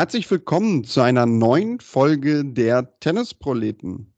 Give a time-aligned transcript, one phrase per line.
[0.00, 4.14] Herzlich willkommen zu einer neuen Folge der Tennisproleten.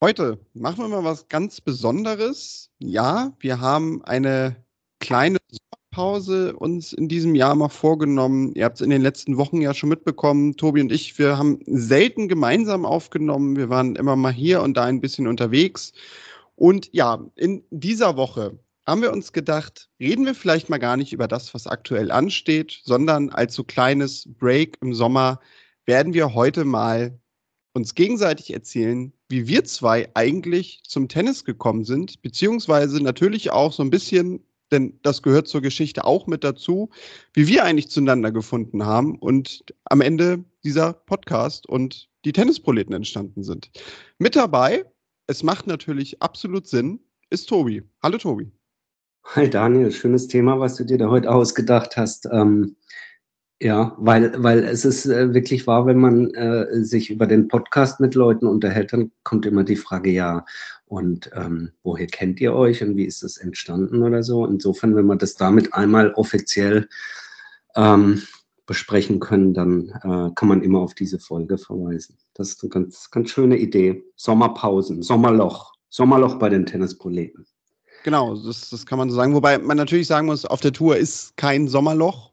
[0.00, 2.70] Heute machen wir mal was ganz Besonderes.
[2.78, 4.54] Ja, wir haben eine
[5.00, 8.54] kleine Sommerpause uns in diesem Jahr mal vorgenommen.
[8.54, 11.58] Ihr habt es in den letzten Wochen ja schon mitbekommen, Tobi und ich, wir haben
[11.66, 13.56] selten gemeinsam aufgenommen.
[13.56, 15.92] Wir waren immer mal hier und da ein bisschen unterwegs.
[16.54, 21.12] Und ja, in dieser Woche haben wir uns gedacht, reden wir vielleicht mal gar nicht
[21.12, 25.40] über das, was aktuell ansteht, sondern als so kleines Break im Sommer
[25.86, 27.18] werden wir heute mal
[27.72, 33.82] uns gegenseitig erzählen, wie wir zwei eigentlich zum Tennis gekommen sind, beziehungsweise natürlich auch so
[33.82, 36.90] ein bisschen, denn das gehört zur Geschichte auch mit dazu,
[37.32, 43.42] wie wir eigentlich zueinander gefunden haben und am Ende dieser Podcast und die Tennisproleten entstanden
[43.42, 43.70] sind.
[44.18, 44.84] Mit dabei,
[45.26, 47.82] es macht natürlich absolut Sinn, ist Tobi.
[48.02, 48.52] Hallo Tobi.
[49.26, 52.28] Hi Daniel, schönes Thema, was du dir da heute ausgedacht hast.
[52.30, 52.76] Ähm,
[53.60, 57.98] ja, weil, weil es ist äh, wirklich wahr, wenn man äh, sich über den Podcast
[58.00, 60.44] mit Leuten unterhält, dann kommt immer die Frage, ja,
[60.86, 64.46] und ähm, woher kennt ihr euch und wie ist das entstanden oder so?
[64.46, 66.88] Insofern, wenn wir das damit einmal offiziell
[67.74, 68.22] ähm,
[68.66, 72.18] besprechen können, dann äh, kann man immer auf diese Folge verweisen.
[72.34, 74.04] Das ist eine ganz, ganz schöne Idee.
[74.16, 77.46] Sommerpausen, Sommerloch, Sommerloch bei den Tennisproleten.
[78.04, 79.34] Genau, das, das kann man so sagen.
[79.34, 82.32] Wobei man natürlich sagen muss, auf der Tour ist kein Sommerloch.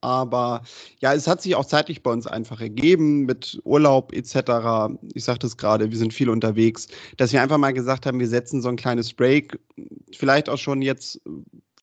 [0.00, 0.62] Aber
[1.00, 4.94] ja, es hat sich auch zeitlich bei uns einfach ergeben mit Urlaub etc.
[5.14, 8.28] Ich sagte es gerade, wir sind viel unterwegs, dass wir einfach mal gesagt haben, wir
[8.28, 9.58] setzen so ein kleines Break,
[10.16, 11.20] vielleicht auch schon jetzt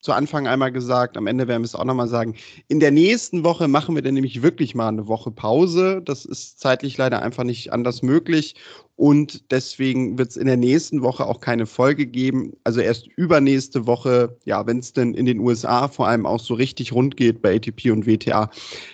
[0.05, 2.35] zu Anfang einmal gesagt, am Ende werden wir es auch nochmal sagen.
[2.67, 6.01] In der nächsten Woche machen wir dann nämlich wirklich mal eine Woche Pause.
[6.05, 8.53] Das ist zeitlich leider einfach nicht anders möglich.
[8.97, 12.53] Und deswegen wird es in der nächsten Woche auch keine Folge geben.
[12.63, 16.53] Also erst übernächste Woche, ja, wenn es denn in den USA vor allem auch so
[16.53, 18.51] richtig rund geht bei ATP und WTA,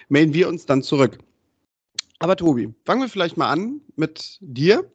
[0.07, 1.19] melden wir uns dann zurück.
[2.19, 4.89] Aber Tobi, fangen wir vielleicht mal an mit dir.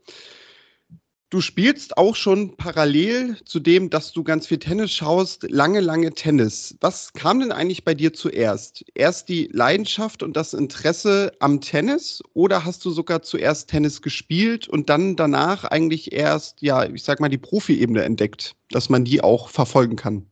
[1.28, 6.12] Du spielst auch schon parallel zu dem, dass du ganz viel Tennis schaust, lange, lange
[6.12, 6.76] Tennis.
[6.80, 8.84] Was kam denn eigentlich bei dir zuerst?
[8.94, 14.68] Erst die Leidenschaft und das Interesse am Tennis oder hast du sogar zuerst Tennis gespielt
[14.68, 19.20] und dann danach eigentlich erst, ja, ich sag mal, die Profi-Ebene entdeckt, dass man die
[19.20, 20.26] auch verfolgen kann?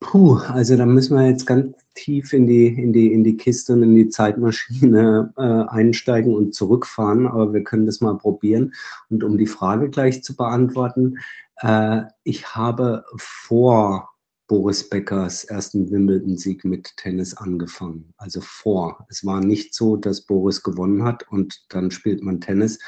[0.00, 3.72] Puh, also da müssen wir jetzt ganz tief in die, in die, in die Kiste
[3.72, 8.72] und in die Zeitmaschine äh, einsteigen und zurückfahren, aber wir können das mal probieren.
[9.10, 11.18] Und um die Frage gleich zu beantworten,
[11.56, 14.08] äh, ich habe vor
[14.46, 18.14] Boris Beckers ersten Wimbledon-Sieg mit Tennis angefangen.
[18.16, 19.06] Also vor.
[19.10, 22.78] Es war nicht so, dass Boris gewonnen hat und dann spielt man Tennis,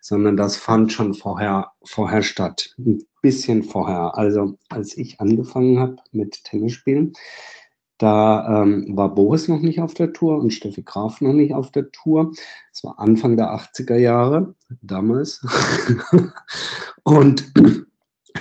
[0.00, 2.74] sondern das fand schon vorher, vorher statt.
[2.78, 4.16] Ein bisschen vorher.
[4.16, 7.12] Also als ich angefangen habe mit Tennisspielen,
[7.98, 11.70] da ähm, war Boris noch nicht auf der Tour und Steffi Graf noch nicht auf
[11.70, 12.32] der Tour.
[12.72, 15.46] Es war Anfang der 80er Jahre damals.
[17.02, 17.52] und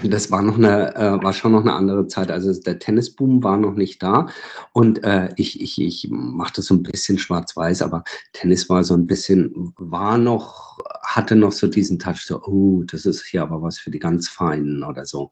[0.03, 2.31] das war noch eine, äh, war schon noch eine andere Zeit.
[2.31, 4.27] Also der Tennisboom war noch nicht da.
[4.73, 8.93] Und äh, ich, ich, ich mache das so ein bisschen schwarz-weiß, aber Tennis war so
[8.93, 13.61] ein bisschen, war noch, hatte noch so diesen Touch, so, oh, das ist hier aber
[13.61, 15.29] was für die ganz Feinen oder so.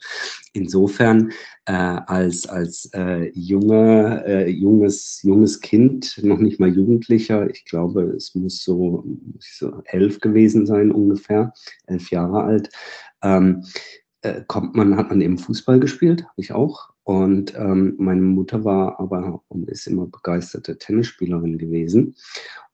[0.53, 1.31] Insofern,
[1.65, 8.03] äh, als, als äh, junge, äh, junges, junges Kind, noch nicht mal Jugendlicher, ich glaube,
[8.15, 9.05] es muss so,
[9.39, 11.53] so elf gewesen sein ungefähr,
[11.85, 12.69] elf Jahre alt.
[13.21, 13.63] Ähm,
[14.21, 16.89] äh, kommt man, hat man eben Fußball gespielt, habe ich auch.
[17.03, 22.15] Und ähm, meine Mutter war aber und ist immer begeisterte Tennisspielerin gewesen.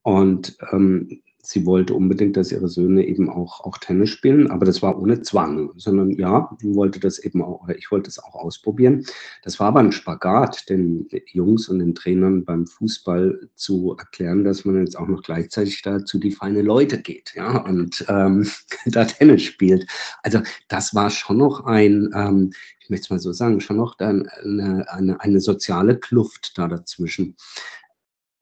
[0.01, 4.81] Und ähm, sie wollte unbedingt, dass ihre Söhne eben auch, auch Tennis spielen, aber das
[4.81, 9.05] war ohne Zwang, sondern ja, wollte das eben auch, ich wollte es auch ausprobieren.
[9.43, 14.63] Das war aber ein Spagat, den Jungs und den Trainern beim Fußball zu erklären, dass
[14.63, 18.49] man jetzt auch noch gleichzeitig dazu die feine Leute geht, ja, und ähm,
[18.85, 19.85] da Tennis spielt.
[20.23, 20.39] Also
[20.69, 24.29] das war schon noch ein, ähm, ich möchte es mal so sagen, schon noch dann
[24.43, 27.35] eine, eine, eine soziale Kluft da dazwischen.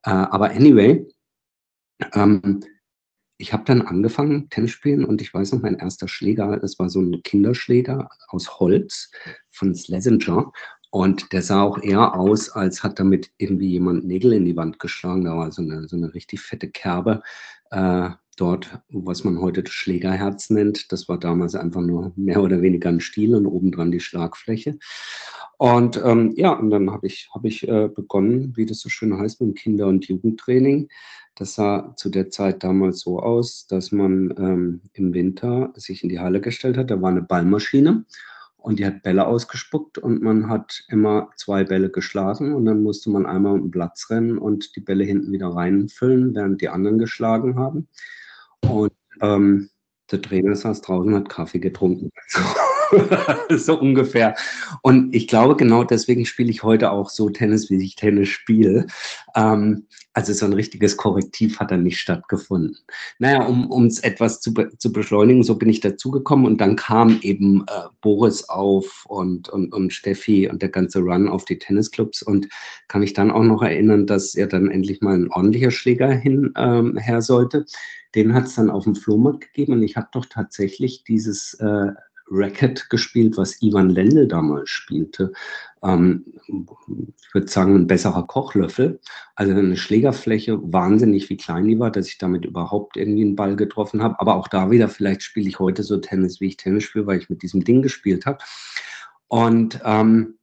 [0.04, 1.08] Äh, aber anyway,
[2.14, 2.62] ähm,
[3.42, 6.90] ich habe dann angefangen, Tennis spielen und ich weiß noch, mein erster Schläger, das war
[6.90, 9.12] so ein Kinderschläger aus Holz
[9.50, 10.52] von Schlesinger
[10.92, 14.78] und der sah auch eher aus, als hat damit irgendwie jemand Nägel in die Wand
[14.78, 15.26] geschlagen.
[15.26, 17.24] Da war so eine, so eine richtig fette Kerbe
[17.72, 20.92] äh, dort, was man heute das Schlägerherz nennt.
[20.92, 24.78] Das war damals einfach nur mehr oder weniger ein Stiel und obendran die Schlagfläche.
[25.62, 29.16] Und ähm, ja, und dann habe ich, hab ich äh, begonnen, wie das so schön
[29.16, 30.90] heißt, mit dem Kinder- und Jugendtraining.
[31.36, 36.10] Das sah zu der Zeit damals so aus, dass man ähm, im Winter sich in
[36.10, 36.90] die Halle gestellt hat.
[36.90, 38.06] Da war eine Ballmaschine
[38.58, 43.12] und die hat Bälle ausgespuckt und man hat immer zwei Bälle geschlagen und dann musste
[43.12, 46.98] man einmal um den Platz rennen und die Bälle hinten wieder reinfüllen, während die anderen
[46.98, 47.88] geschlagen haben.
[48.62, 49.70] Und ähm,
[50.10, 52.10] der Trainer saß draußen und hat Kaffee getrunken.
[53.50, 54.36] so ungefähr.
[54.82, 58.88] Und ich glaube, genau deswegen spiele ich heute auch so Tennis, wie ich Tennis spiele.
[59.36, 62.78] Ähm, also so ein richtiges Korrektiv hat da nicht stattgefunden.
[63.20, 67.20] Naja, um es etwas zu, be zu beschleunigen, so bin ich dazugekommen und dann kam
[67.22, 72.24] eben äh, Boris auf und, und, und Steffi und der ganze Run auf die Tennisclubs
[72.24, 72.50] und
[72.90, 76.54] kann mich dann auch noch erinnern, dass er dann endlich mal ein ordentlicher Schläger hin
[76.58, 77.66] ähm, her sollte.
[78.14, 81.92] Den hat es dann auf dem Flohmarkt gegeben und ich habe doch tatsächlich dieses äh,
[82.32, 85.34] Racket gespielt, was Ivan Lendl damals spielte.
[85.84, 89.00] Ähm, ich würde sagen, ein besserer Kochlöffel.
[89.36, 93.56] Also eine Schlägerfläche, wahnsinnig wie klein die war, dass ich damit überhaupt irgendwie einen Ball
[93.56, 94.20] getroffen habe.
[94.20, 97.20] Aber auch da wieder, vielleicht spiele ich heute so Tennis, wie ich Tennis spiele, weil
[97.20, 98.40] ich mit diesem Ding gespielt habe.
[99.28, 100.36] Und ähm,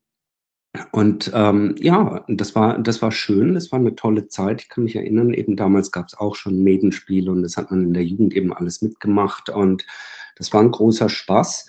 [0.93, 4.63] und ähm, ja, das war, das war schön, das war eine tolle Zeit.
[4.63, 7.85] Ich kann mich erinnern, eben damals gab es auch schon Medenspiele und das hat man
[7.85, 9.49] in der Jugend eben alles mitgemacht.
[9.49, 9.87] Und
[10.39, 11.67] das war ein großer Spaß.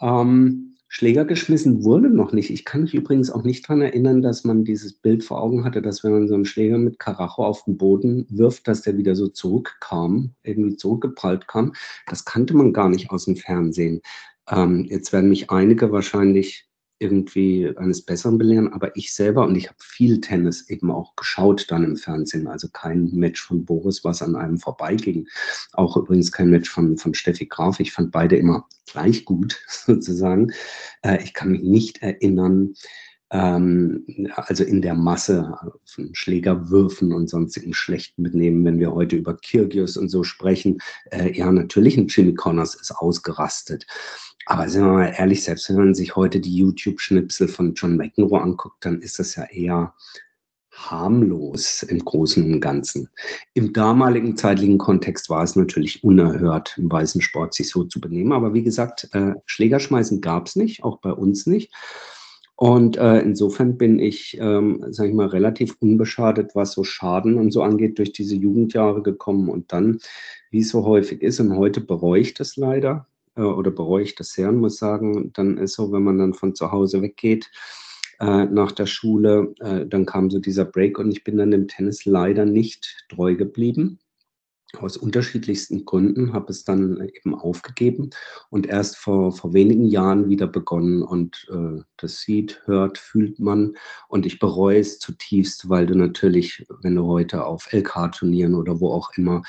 [0.00, 2.50] Ähm, Schläger geschmissen wurde noch nicht.
[2.50, 5.80] Ich kann mich übrigens auch nicht daran erinnern, dass man dieses Bild vor Augen hatte,
[5.80, 9.14] dass wenn man so einen Schläger mit Karacho auf den Boden wirft, dass der wieder
[9.14, 11.72] so zurückkam, irgendwie zurückgeprallt kam.
[12.08, 14.02] Das kannte man gar nicht aus dem Fernsehen.
[14.50, 16.68] Ähm, jetzt werden mich einige wahrscheinlich
[17.02, 21.66] irgendwie eines Besseren belehren, aber ich selber und ich habe viel Tennis eben auch geschaut
[21.70, 25.26] dann im Fernsehen, also kein Match von Boris, was an einem vorbeiging.
[25.72, 27.80] Auch übrigens kein Match von, von Steffi Graf.
[27.80, 30.52] Ich fand beide immer gleich gut sozusagen.
[31.02, 32.74] Äh, ich kann mich nicht erinnern,
[33.32, 34.04] ähm,
[34.36, 35.56] also in der Masse
[35.86, 40.78] von Schlägerwürfen und sonstigen schlechten Mitnehmen, wenn wir heute über Kirgios und so sprechen,
[41.10, 43.86] äh, ja, natürlich ein Jimmy Connors ist ausgerastet.
[44.46, 48.40] Aber sind wir mal ehrlich, selbst wenn man sich heute die YouTube-Schnipsel von John McEnroe
[48.40, 49.94] anguckt, dann ist das ja eher
[50.72, 53.08] harmlos im Großen und Ganzen.
[53.54, 58.32] Im damaligen zeitlichen Kontext war es natürlich unerhört, im weißen Sport sich so zu benehmen.
[58.32, 61.72] Aber wie gesagt, äh, Schlägerschmeißen gab es nicht, auch bei uns nicht.
[62.56, 67.50] Und äh, insofern bin ich, ähm, sage ich mal, relativ unbeschadet, was so Schaden und
[67.50, 69.48] so angeht, durch diese Jugendjahre gekommen.
[69.48, 69.98] Und dann,
[70.50, 74.14] wie es so häufig ist, und heute bereue ich das leider, äh, oder bereue ich
[74.14, 77.50] das sehr und muss sagen, dann ist so, wenn man dann von zu Hause weggeht
[78.20, 81.68] äh, nach der Schule, äh, dann kam so dieser Break und ich bin dann dem
[81.68, 83.98] Tennis leider nicht treu geblieben.
[84.78, 88.10] Aus unterschiedlichsten Gründen habe es dann eben aufgegeben
[88.50, 91.02] und erst vor, vor wenigen Jahren wieder begonnen.
[91.02, 93.76] Und äh, das sieht, hört, fühlt man.
[94.08, 98.92] Und ich bereue es zutiefst, weil du natürlich, wenn du heute auf LK-Turnieren oder wo
[98.92, 99.42] auch immer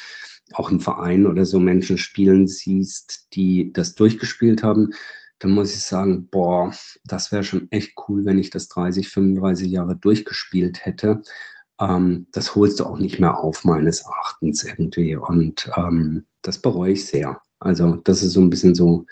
[0.54, 4.92] auch im Verein oder so Menschen spielen siehst, die das durchgespielt haben,
[5.40, 6.74] dann muss ich sagen, boah,
[7.04, 11.22] das wäre schon echt cool, wenn ich das 30, 35 Jahre durchgespielt hätte.
[11.80, 15.16] Ähm, das holst du auch nicht mehr auf, meines Erachtens irgendwie.
[15.16, 17.42] Und ähm, das bereue ich sehr.
[17.60, 19.06] Also das ist so ein bisschen so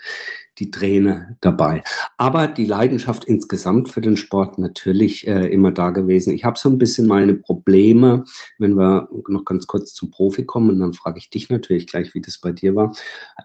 [0.58, 1.82] die Träne dabei.
[2.18, 6.34] Aber die Leidenschaft insgesamt für den Sport natürlich äh, immer da gewesen.
[6.34, 8.24] Ich habe so ein bisschen meine Probleme,
[8.58, 12.12] wenn wir noch ganz kurz zum Profi kommen und dann frage ich dich natürlich gleich,
[12.14, 12.94] wie das bei dir war.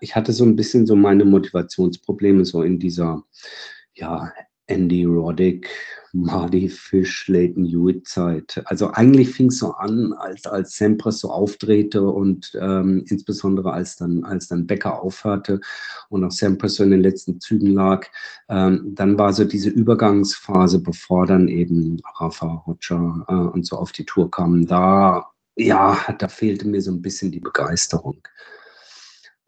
[0.01, 3.23] Ich hatte so ein bisschen so meine Motivationsprobleme so in dieser
[3.93, 4.31] ja,
[4.67, 5.67] Andy Roddick,
[6.13, 8.61] Marty Fish, Leighton Hewitt Zeit.
[8.65, 13.97] Also eigentlich fing es so an, als, als Sampras so auftrete und ähm, insbesondere als
[13.97, 15.59] dann, als dann Becker aufhörte
[16.09, 18.07] und auch Sampras so in den letzten Zügen lag.
[18.49, 23.91] Ähm, dann war so diese Übergangsphase, bevor dann eben Rafa, Roger äh, und so auf
[23.91, 24.65] die Tour kamen.
[24.65, 28.21] Da, ja, da fehlte mir so ein bisschen die Begeisterung.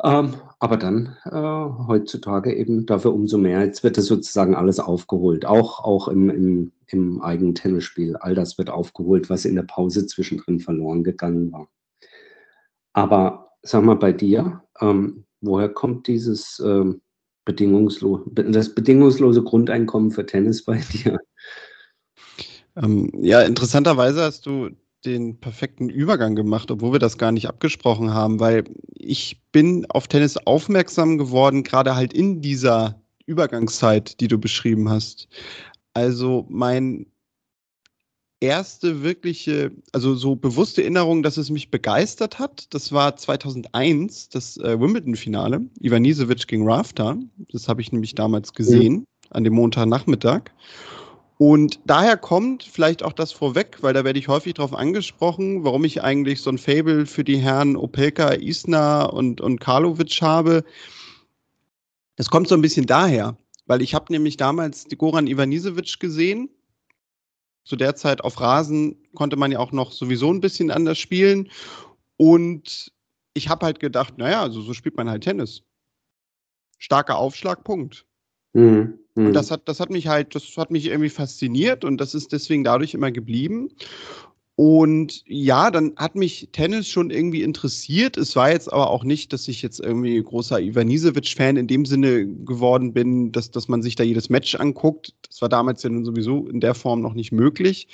[0.01, 3.65] Ähm, aber dann äh, heutzutage eben dafür umso mehr.
[3.65, 8.15] Jetzt wird das sozusagen alles aufgeholt, auch, auch im, im, im eigenen Tennisspiel.
[8.15, 11.67] All das wird aufgeholt, was in der Pause zwischendrin verloren gegangen war.
[12.93, 17.01] Aber sag mal bei dir, ähm, woher kommt dieses ähm,
[17.45, 21.17] bedingungslo das bedingungslose Grundeinkommen für Tennis bei dir?
[22.77, 24.69] Ähm, ja, interessanterweise hast du
[25.05, 28.65] den perfekten Übergang gemacht, obwohl wir das gar nicht abgesprochen haben, weil
[28.95, 35.27] ich bin auf Tennis aufmerksam geworden, gerade halt in dieser Übergangszeit, die du beschrieben hast.
[35.93, 37.05] Also mein
[38.39, 44.57] erste wirkliche, also so bewusste Erinnerung, dass es mich begeistert hat, das war 2001, das
[44.57, 47.17] äh, Wimbledon-Finale, Ivanisevic gegen Rafter.
[47.51, 49.05] Das habe ich nämlich damals gesehen, mhm.
[49.31, 50.51] an dem Montagnachmittag.
[51.41, 55.85] Und daher kommt vielleicht auch das vorweg, weil da werde ich häufig darauf angesprochen, warum
[55.85, 60.65] ich eigentlich so ein Fable für die Herren Opelka, Isna und, und Karlovic habe.
[62.17, 66.49] Das kommt so ein bisschen daher, weil ich habe nämlich damals Goran Ivanisevic gesehen.
[67.63, 71.49] Zu der Zeit auf Rasen konnte man ja auch noch sowieso ein bisschen anders spielen.
[72.17, 72.91] Und
[73.33, 75.63] ich habe halt gedacht, naja, also so spielt man halt Tennis.
[76.79, 78.08] Starker Aufschlag, Punkt.
[78.53, 78.99] Mhm.
[79.15, 79.33] Und mhm.
[79.33, 82.63] das hat, das hat mich halt, das hat mich irgendwie fasziniert und das ist deswegen
[82.63, 83.69] dadurch immer geblieben.
[84.55, 88.17] Und ja, dann hat mich Tennis schon irgendwie interessiert.
[88.17, 92.27] Es war jetzt aber auch nicht, dass ich jetzt irgendwie großer Ivanisevic-Fan in dem Sinne
[92.27, 95.13] geworden bin, dass, dass man sich da jedes Match anguckt.
[95.25, 97.87] Das war damals ja nun sowieso in der Form noch nicht möglich.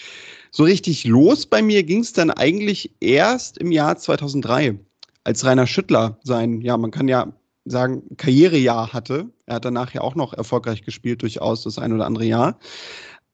[0.50, 4.80] So richtig los bei mir ging es dann eigentlich erst im Jahr 2003,
[5.24, 7.32] als Rainer Schüttler sein, ja, man kann ja
[7.66, 9.30] sagen, Karrierejahr hatte.
[9.46, 12.60] Er hat danach ja auch noch erfolgreich gespielt, durchaus das ein oder andere Jahr.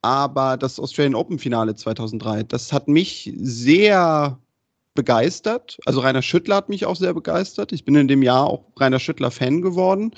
[0.02, 4.40] Aber das Australian Open Finale 2003, das hat mich sehr
[4.94, 5.78] begeistert.
[5.86, 7.72] Also Rainer Schüttler hat mich auch sehr begeistert.
[7.72, 10.12] Ich bin in dem Jahr auch Rainer Schüttler Fan geworden.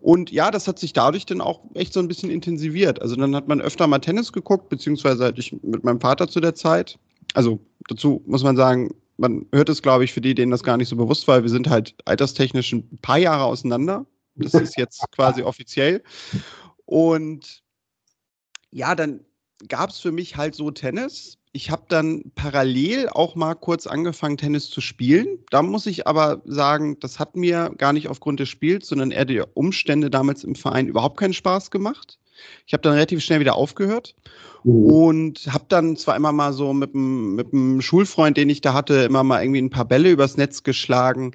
[0.00, 3.02] Und ja, das hat sich dadurch dann auch echt so ein bisschen intensiviert.
[3.02, 6.40] Also dann hat man öfter mal Tennis geguckt, beziehungsweise hatte ich mit meinem Vater zu
[6.40, 6.98] der Zeit.
[7.34, 10.76] Also dazu muss man sagen, man hört es, glaube ich, für die, denen das gar
[10.76, 11.42] nicht so bewusst war.
[11.42, 14.06] Wir sind halt alterstechnisch ein paar Jahre auseinander.
[14.34, 16.02] Das ist jetzt quasi offiziell.
[16.84, 17.62] Und
[18.70, 19.24] ja, dann
[19.68, 21.38] gab es für mich halt so Tennis.
[21.52, 25.38] Ich habe dann parallel auch mal kurz angefangen, Tennis zu spielen.
[25.50, 29.24] Da muss ich aber sagen, das hat mir gar nicht aufgrund des Spiels, sondern eher
[29.24, 32.18] die Umstände damals im Verein überhaupt keinen Spaß gemacht.
[32.66, 34.14] Ich habe dann relativ schnell wieder aufgehört
[34.64, 34.86] mhm.
[34.86, 39.24] und habe dann zwar immer mal so mit einem Schulfreund, den ich da hatte, immer
[39.24, 41.34] mal irgendwie ein paar Bälle übers Netz geschlagen.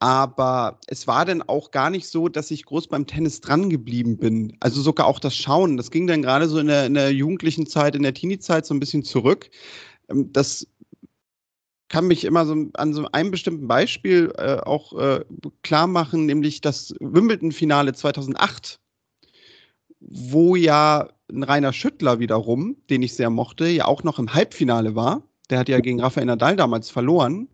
[0.00, 4.18] Aber es war dann auch gar nicht so, dass ich groß beim Tennis dran geblieben
[4.18, 4.54] bin.
[4.60, 5.76] Also sogar auch das Schauen.
[5.78, 8.74] Das ging dann gerade so in der, in der jugendlichen Zeit, in der Teenie-Zeit so
[8.74, 9.48] ein bisschen zurück.
[10.10, 10.66] Ähm, das
[11.88, 15.24] kann mich immer so an so einem bestimmten Beispiel äh, auch äh,
[15.62, 18.80] klar machen, nämlich das Wimbledon-Finale 2008,
[20.08, 24.94] wo ja ein Rainer Schüttler wiederum, den ich sehr mochte, ja auch noch im Halbfinale
[24.94, 25.22] war.
[25.50, 27.48] Der hat ja gegen Rafael Nadal damals verloren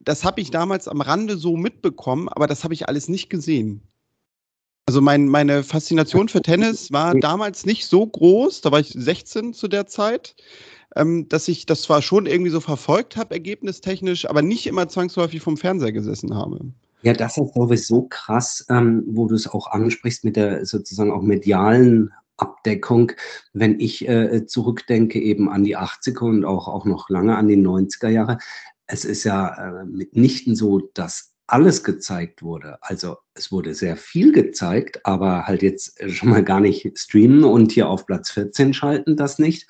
[0.00, 3.82] das habe ich damals am Rande so mitbekommen, aber das habe ich alles nicht gesehen.
[4.86, 9.52] Also mein, meine Faszination für Tennis war damals nicht so groß, da war ich 16
[9.52, 10.34] zu der Zeit,
[10.96, 15.42] ähm, dass ich das zwar schon irgendwie so verfolgt habe, ergebnistechnisch, aber nicht immer zwangsläufig
[15.42, 16.60] vom Fernseher gesessen habe.
[17.02, 21.22] Ja, das ist sowieso krass, ähm, wo du es auch ansprichst mit der sozusagen auch
[21.22, 23.12] medialen Abdeckung,
[23.52, 27.56] wenn ich äh, zurückdenke eben an die 80er und auch, auch noch lange an die
[27.56, 28.38] 90er Jahre
[28.88, 32.78] es ist ja äh, mitnichten so, dass alles gezeigt wurde.
[32.82, 37.72] Also es wurde sehr viel gezeigt, aber halt jetzt schon mal gar nicht streamen und
[37.72, 39.66] hier auf Platz 14 schalten, das nicht.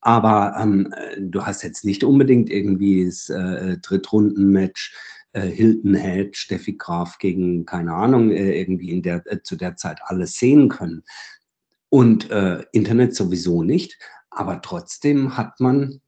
[0.00, 4.94] Aber ähm, äh, du hast jetzt nicht unbedingt irgendwie das äh, Drittrunden-Match
[5.34, 9.76] äh, Hilton Head, Steffi Graf gegen, keine Ahnung, äh, irgendwie in der, äh, zu der
[9.76, 11.04] Zeit alles sehen können.
[11.90, 13.98] Und äh, Internet sowieso nicht.
[14.30, 16.00] Aber trotzdem hat man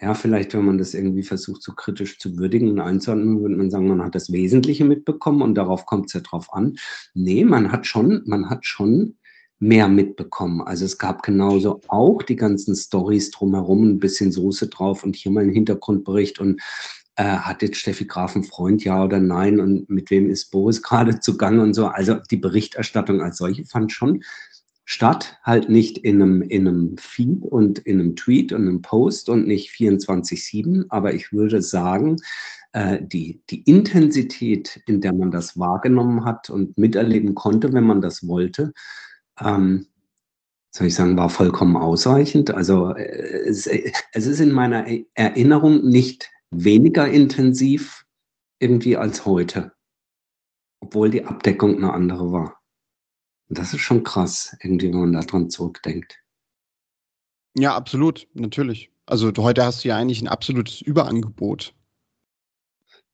[0.00, 3.70] ja, vielleicht, wenn man das irgendwie versucht, so kritisch zu würdigen und einzuordnen, würde man
[3.70, 6.76] sagen, man hat das Wesentliche mitbekommen und darauf kommt es ja drauf an.
[7.14, 9.16] Nee, man hat schon, man hat schon
[9.60, 10.60] mehr mitbekommen.
[10.60, 15.32] Also es gab genauso auch die ganzen Stories drumherum, ein bisschen Soße drauf und hier
[15.32, 16.60] mal ein Hintergrundbericht und
[17.16, 20.82] äh, hat jetzt Steffi Graf einen Freund, ja oder nein und mit wem ist Boris
[20.82, 21.86] gerade zugange und so.
[21.86, 24.22] Also die Berichterstattung als solche fand schon
[24.84, 29.28] statt, halt nicht in einem, in einem Feed und in einem Tweet und einem Post
[29.28, 32.16] und nicht 24-7, aber ich würde sagen,
[32.72, 38.02] äh, die, die Intensität, in der man das wahrgenommen hat und miterleben konnte, wenn man
[38.02, 38.72] das wollte,
[39.40, 39.86] ähm,
[40.70, 42.50] soll ich sagen, war vollkommen ausreichend.
[42.50, 46.30] Also äh, es, es ist in meiner Erinnerung nicht
[46.62, 48.04] weniger intensiv
[48.58, 49.72] irgendwie als heute,
[50.80, 52.60] obwohl die Abdeckung eine andere war.
[53.48, 56.18] Das ist schon krass, irgendwie, wenn man daran zurückdenkt.
[57.56, 58.90] Ja, absolut, natürlich.
[59.06, 61.74] Also heute hast du ja eigentlich ein absolutes Überangebot.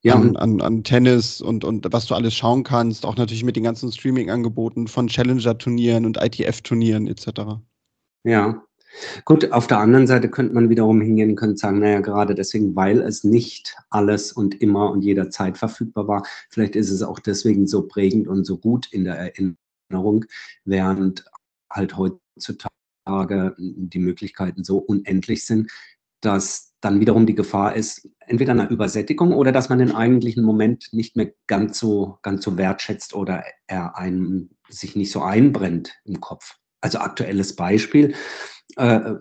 [0.03, 3.57] Ja, an, an, an, Tennis und, und was du alles schauen kannst, auch natürlich mit
[3.57, 7.61] den ganzen Streaming-Angeboten von Challenger-Turnieren und ITF-Turnieren etc.
[8.25, 8.65] Ja.
[9.25, 12.75] Gut, auf der anderen Seite könnte man wiederum hingehen und könnte sagen, naja, gerade deswegen,
[12.75, 17.67] weil es nicht alles und immer und jederzeit verfügbar war, vielleicht ist es auch deswegen
[17.67, 20.25] so prägend und so gut in der Erinnerung
[20.65, 21.25] während
[21.71, 25.71] halt heutzutage die Möglichkeiten so unendlich sind,
[26.21, 30.89] dass dann wiederum die Gefahr ist, entweder eine Übersättigung oder dass man den eigentlichen Moment
[30.93, 36.21] nicht mehr ganz so, ganz so wertschätzt oder er einem sich nicht so einbrennt im
[36.21, 36.57] Kopf.
[36.81, 38.15] Also aktuelles Beispiel.
[38.77, 39.15] Äh,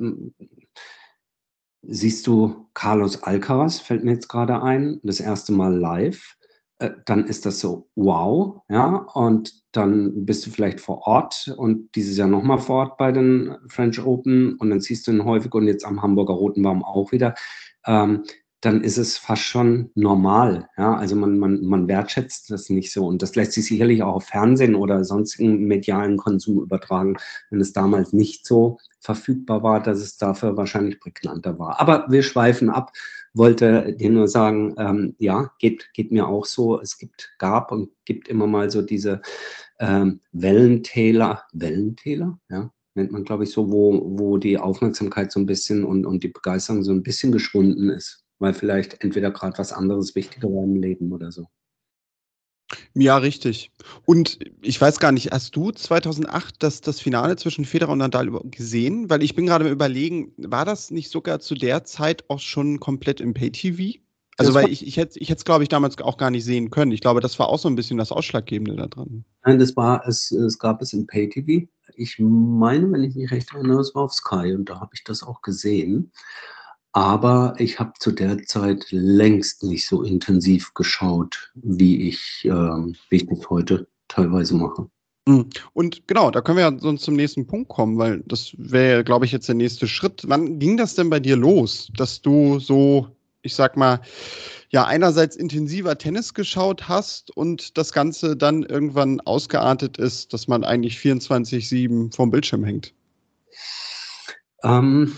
[1.82, 6.36] siehst du Carlos Alcaraz, fällt mir jetzt gerade ein, das erste Mal live.
[6.79, 11.94] äh, dann ist das so, wow, ja, und dann bist du vielleicht vor Ort und
[11.96, 15.53] dieses Jahr nochmal vor Ort bei den French Open und dann siehst du ihn häufig
[15.53, 17.36] und jetzt am Hamburger Roten Baum auch wieder.
[17.86, 18.24] Ähm,
[18.62, 20.68] dann ist es fast schon normal.
[20.78, 20.96] Ja?
[20.96, 23.08] Also man, man, man wertschätzt das nicht so.
[23.08, 27.16] Und das lässt sich sicherlich auch auf Fernsehen oder sonstigen medialen Konsum übertragen,
[27.50, 31.80] wenn es damals nicht so verfügbar war, dass es dafür wahrscheinlich prägnanter war.
[31.80, 32.92] Aber wir schweifen ab.
[33.34, 36.82] Wollte dir nur sagen, ähm, ja, geht, geht mir auch so.
[36.82, 39.22] Es gibt, gab und gibt immer mal so diese
[39.80, 45.46] ähm, Wellentäler, Wellentäler, ja, nennt man, glaube ich, so, wo, wo die Aufmerksamkeit so ein
[45.46, 49.74] bisschen und, und die Begeisterung so ein bisschen geschwunden ist weil vielleicht entweder gerade was
[49.74, 51.48] anderes wichtiger war im Leben oder so.
[52.93, 53.72] Ja, richtig.
[54.05, 58.29] Und ich weiß gar nicht, hast du 2008 das, das Finale zwischen Federer und Nadal
[58.46, 59.10] gesehen?
[59.10, 62.79] Weil ich bin gerade im Überlegen, war das nicht sogar zu der Zeit auch schon
[62.79, 64.00] komplett im Pay-TV?
[64.38, 66.93] Also, weil ich, ich hätte ich es, glaube ich, damals auch gar nicht sehen können.
[66.93, 69.25] Ich glaube, das war auch so ein bisschen das Ausschlaggebende da dran.
[69.43, 71.67] Nein, das war, es, es gab es im Pay-TV.
[71.96, 75.03] Ich meine, wenn ich mich recht erinnere, es war auf Sky und da habe ich
[75.03, 76.13] das auch gesehen.
[76.91, 83.15] Aber ich habe zu der Zeit längst nicht so intensiv geschaut, wie ich, äh, wie
[83.15, 84.89] ich das heute teilweise mache.
[85.27, 85.48] Hm.
[85.74, 89.25] Und genau, da können wir ja sonst zum nächsten Punkt kommen, weil das wäre, glaube
[89.25, 90.24] ich, jetzt der nächste Schritt.
[90.25, 93.08] Wann ging das denn bei dir los, dass du so,
[93.43, 94.01] ich sag mal,
[94.72, 100.63] ja, einerseits intensiver Tennis geschaut hast und das Ganze dann irgendwann ausgeartet ist, dass man
[100.63, 102.93] eigentlich 24-7 vorm Bildschirm hängt?
[104.63, 105.15] Ähm,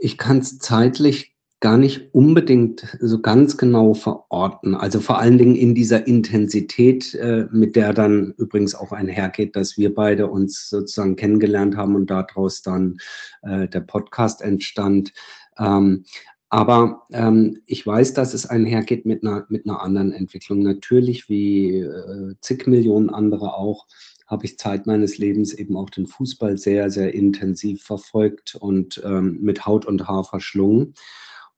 [0.00, 4.74] ich kann es zeitlich gar nicht unbedingt so ganz genau verorten.
[4.74, 9.78] Also vor allen Dingen in dieser Intensität, äh, mit der dann übrigens auch einhergeht, dass
[9.78, 12.98] wir beide uns sozusagen kennengelernt haben und daraus dann
[13.42, 15.12] äh, der Podcast entstand.
[15.58, 16.04] Ähm,
[16.50, 20.62] aber ähm, ich weiß, dass es einhergeht mit einer, mit einer anderen Entwicklung.
[20.62, 23.86] Natürlich, wie äh, zig Millionen andere auch,
[24.26, 29.38] habe ich Zeit meines Lebens eben auch den Fußball sehr, sehr intensiv verfolgt und ähm,
[29.40, 30.94] mit Haut und Haar verschlungen.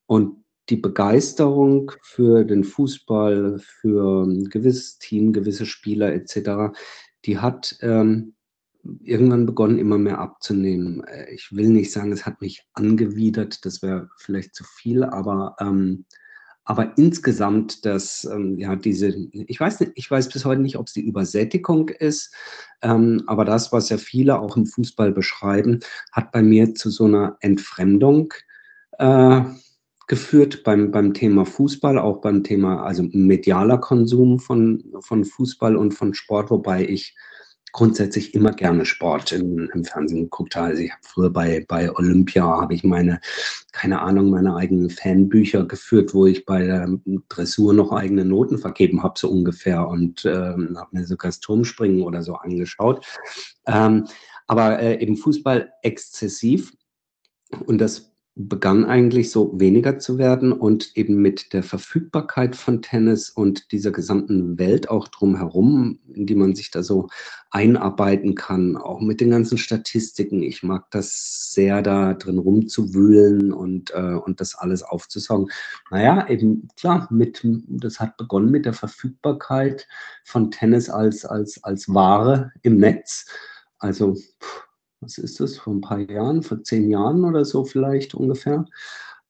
[0.07, 6.77] Und die Begeisterung für den Fußball, für ein gewisses Team, gewisse Spieler etc.,
[7.25, 8.35] die hat ähm,
[9.03, 11.05] irgendwann begonnen, immer mehr abzunehmen.
[11.05, 15.57] Äh, ich will nicht sagen, es hat mich angewidert, das wäre vielleicht zu viel, aber
[15.61, 16.05] ähm,
[16.69, 20.87] aber insgesamt, dass ähm, ja diese, ich weiß nicht, ich weiß bis heute nicht, ob
[20.87, 22.35] es die Übersättigung ist,
[22.83, 25.81] ähm, aber das, was ja viele auch im Fußball beschreiben,
[26.13, 28.35] hat bei mir zu so einer Entfremdung
[28.99, 29.41] äh,
[30.09, 35.93] geführt beim, beim Thema Fußball, auch beim Thema, also medialer Konsum von, von Fußball und
[35.93, 37.17] von Sport, wobei ich
[37.73, 40.57] grundsätzlich immer gerne Sport im, im Fernsehen geguckt.
[40.57, 43.21] Also ich habe früher bei, bei Olympia, habe ich meine,
[43.73, 46.89] keine Ahnung, meine eigenen Fanbücher geführt, wo ich bei der
[47.29, 49.87] Dressur noch eigene Noten vergeben habe, so ungefähr.
[49.87, 53.05] Und ähm, habe mir sogar das Turmspringen oder so angeschaut.
[53.67, 54.07] Ähm,
[54.47, 56.73] aber äh, eben Fußball exzessiv.
[57.67, 63.31] Und das begann eigentlich so weniger zu werden und eben mit der Verfügbarkeit von Tennis
[63.31, 67.09] und dieser gesamten Welt auch drumherum, in die man sich da so
[67.51, 70.41] einarbeiten kann, auch mit den ganzen Statistiken.
[70.45, 75.51] Ich mag das sehr, da drin rumzuwühlen und, äh, und das alles aufzusaugen.
[75.91, 79.89] Naja, eben klar, mit, das hat begonnen mit der Verfügbarkeit
[80.25, 83.27] von Tennis als, als, als Ware im Netz.
[83.81, 84.68] Also, pff,
[85.01, 88.65] was ist das, vor ein paar Jahren, vor zehn Jahren oder so vielleicht ungefähr.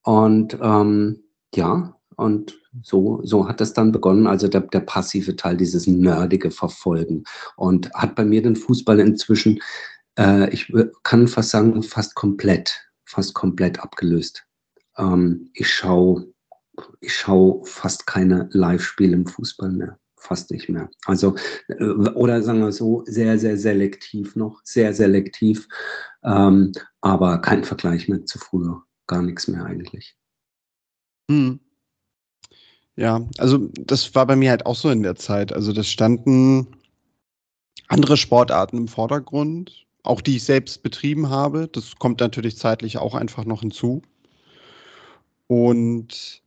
[0.02, 1.22] Und ähm,
[1.54, 6.50] ja, und so, so hat das dann begonnen, also der, der passive Teil, dieses nerdige
[6.50, 7.24] Verfolgen.
[7.56, 9.60] Und hat bei mir den Fußball inzwischen,
[10.18, 14.46] äh, ich kann fast sagen, fast komplett, fast komplett abgelöst.
[14.96, 16.32] Ähm, ich schaue
[17.00, 20.90] ich schau fast keine Live-Spiele im Fußball mehr fast nicht mehr.
[21.06, 21.34] Also,
[21.68, 25.68] äh, oder sagen wir so, sehr, sehr selektiv noch, sehr selektiv,
[26.24, 30.16] ähm, aber kein Vergleich mehr zu früher, gar nichts mehr eigentlich.
[31.30, 31.60] Hm.
[32.96, 35.52] Ja, also das war bei mir halt auch so in der Zeit.
[35.52, 36.66] Also das standen
[37.86, 41.68] andere Sportarten im Vordergrund, auch die ich selbst betrieben habe.
[41.68, 44.02] Das kommt natürlich zeitlich auch einfach noch hinzu.
[45.46, 46.42] Und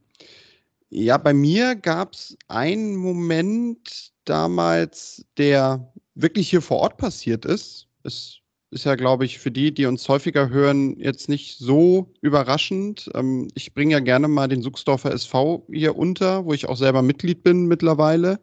[0.91, 7.88] ja, bei mir gab es einen Moment damals, der wirklich hier vor Ort passiert ist.
[8.04, 8.39] Es
[8.71, 13.10] ist ja, glaube ich, für die, die uns häufiger hören, jetzt nicht so überraschend.
[13.15, 17.01] Ähm, ich bringe ja gerne mal den Suchsdorfer SV hier unter, wo ich auch selber
[17.01, 18.41] Mitglied bin mittlerweile.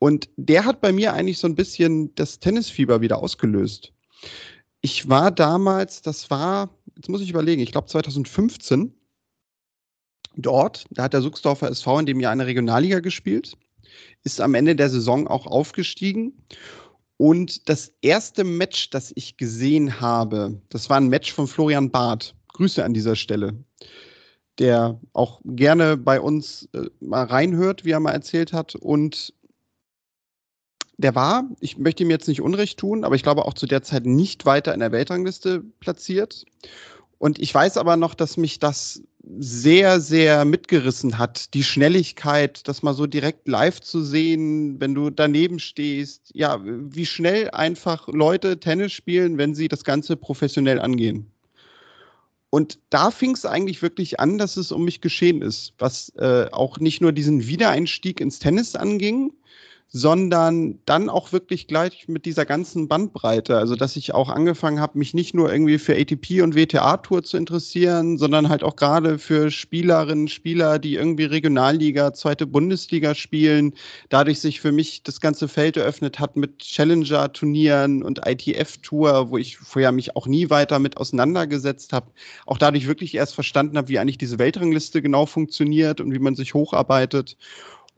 [0.00, 3.92] Und der hat bei mir eigentlich so ein bisschen das Tennisfieber wieder ausgelöst.
[4.80, 8.92] Ich war damals, das war, jetzt muss ich überlegen, ich glaube 2015
[10.36, 10.84] dort.
[10.90, 13.56] Da hat der Suchsdorfer SV in dem Jahr eine Regionalliga gespielt,
[14.24, 16.34] ist am Ende der Saison auch aufgestiegen.
[17.16, 22.34] Und das erste Match, das ich gesehen habe, das war ein Match von Florian Barth.
[22.54, 23.54] Grüße an dieser Stelle.
[24.58, 28.74] Der auch gerne bei uns äh, mal reinhört, wie er mal erzählt hat.
[28.74, 29.34] Und
[30.96, 33.82] der war, ich möchte ihm jetzt nicht Unrecht tun, aber ich glaube auch zu der
[33.82, 36.44] Zeit nicht weiter in der Weltrangliste platziert.
[37.18, 41.52] Und ich weiß aber noch, dass mich das sehr, sehr mitgerissen hat.
[41.54, 46.30] Die Schnelligkeit, das mal so direkt live zu sehen, wenn du daneben stehst.
[46.34, 51.30] Ja, wie schnell einfach Leute Tennis spielen, wenn sie das Ganze professionell angehen.
[52.50, 56.46] Und da fing es eigentlich wirklich an, dass es um mich geschehen ist, was äh,
[56.50, 59.32] auch nicht nur diesen Wiedereinstieg ins Tennis anging,
[59.92, 63.56] sondern dann auch wirklich gleich mit dieser ganzen Bandbreite.
[63.56, 67.36] Also, dass ich auch angefangen habe, mich nicht nur irgendwie für ATP und WTA-Tour zu
[67.36, 73.74] interessieren, sondern halt auch gerade für Spielerinnen, Spieler, die irgendwie Regionalliga, zweite Bundesliga spielen.
[74.10, 79.58] Dadurch sich für mich das ganze Feld eröffnet hat mit Challenger-Turnieren und ITF-Tour, wo ich
[79.58, 82.12] vorher mich auch nie weiter mit auseinandergesetzt habe.
[82.46, 86.36] Auch dadurch wirklich erst verstanden habe, wie eigentlich diese Weltrangliste genau funktioniert und wie man
[86.36, 87.36] sich hocharbeitet.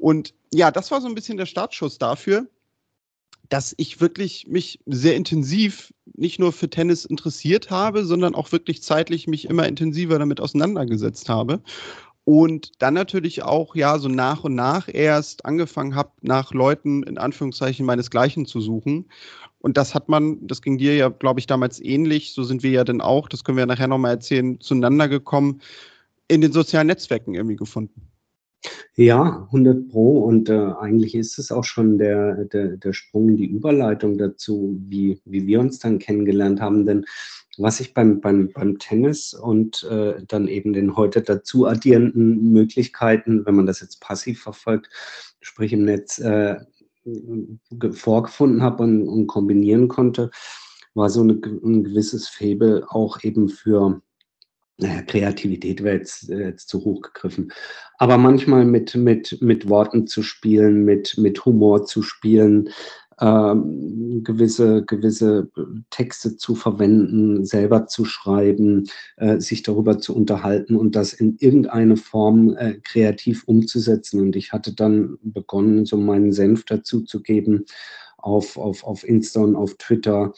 [0.03, 2.49] Und ja, das war so ein bisschen der Startschuss dafür,
[3.49, 8.83] dass ich wirklich mich sehr intensiv nicht nur für Tennis interessiert habe, sondern auch wirklich
[8.83, 11.63] zeitlich mich immer intensiver damit auseinandergesetzt habe.
[12.25, 17.17] Und dann natürlich auch, ja, so nach und nach erst angefangen habe, nach Leuten in
[17.17, 19.09] Anführungszeichen meinesgleichen zu suchen.
[19.61, 22.33] Und das hat man, das ging dir ja, glaube ich, damals ähnlich.
[22.33, 25.63] So sind wir ja dann auch, das können wir nachher nochmal erzählen, zueinander gekommen,
[26.27, 28.12] in den sozialen Netzwerken irgendwie gefunden.
[28.95, 33.47] Ja, 100 Pro und äh, eigentlich ist es auch schon der, der, der Sprung, die
[33.47, 36.85] Überleitung dazu, wie, wie wir uns dann kennengelernt haben.
[36.87, 37.07] Denn
[37.59, 43.45] was ich beim, beim, beim Tennis und äh, dann eben den heute dazu addierenden Möglichkeiten,
[43.47, 44.91] wenn man das jetzt passiv verfolgt,
[45.41, 46.57] sprich im Netz, äh,
[47.93, 50.31] vorgefunden habe und, und, kombinieren konnte,
[50.95, 54.01] war so eine, ein gewisses Faible auch eben für
[54.79, 57.53] naja, Kreativität wäre jetzt, äh, jetzt zu hoch gegriffen.
[57.99, 62.71] Aber manchmal mit, mit, mit Worten zu spielen, mit, mit Humor zu spielen,
[63.21, 65.51] ähm, gewisse, gewisse
[65.91, 71.97] Texte zu verwenden, selber zu schreiben, äh, sich darüber zu unterhalten und das in irgendeine
[71.97, 74.21] Form äh, kreativ umzusetzen.
[74.21, 77.65] Und ich hatte dann begonnen, so meinen Senf dazu zu geben
[78.17, 80.33] auf, auf, auf Insta und auf Twitter,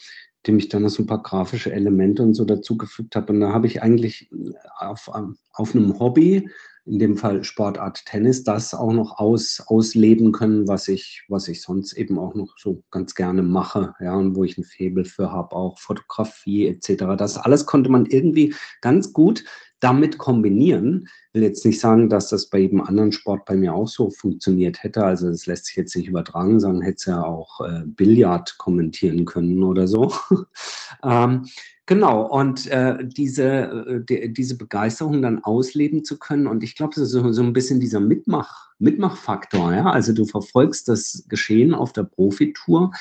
[0.47, 3.33] dem ich dann noch so ein paar grafische Elemente und so dazugefügt habe.
[3.33, 4.29] Und da habe ich eigentlich
[4.77, 5.09] auf,
[5.53, 6.49] auf einem Hobby,
[6.85, 11.61] in dem Fall Sportart Tennis, das auch noch aus, ausleben können, was ich, was ich
[11.61, 15.31] sonst eben auch noch so ganz gerne mache, ja, und wo ich ein Faible für
[15.31, 17.15] habe, auch Fotografie etc.
[17.17, 19.43] Das alles konnte man irgendwie ganz gut
[19.85, 21.07] damit kombinieren.
[21.31, 24.81] Will jetzt nicht sagen, dass das bei jedem anderen Sport bei mir auch so funktioniert
[24.81, 25.03] hätte.
[25.03, 29.25] Also das lässt sich jetzt nicht übertragen, sagen, hätte es ja auch äh, Billard kommentieren
[29.25, 30.11] können oder so.
[31.03, 31.45] ähm,
[31.87, 36.47] Genau, und äh, diese, äh, die, diese Begeisterung dann ausleben zu können.
[36.47, 39.71] Und ich glaube, das ist so, so ein bisschen dieser Mitmach, Mitmachfaktor.
[39.71, 39.91] Ja?
[39.91, 42.91] Also du verfolgst das Geschehen auf der Profitour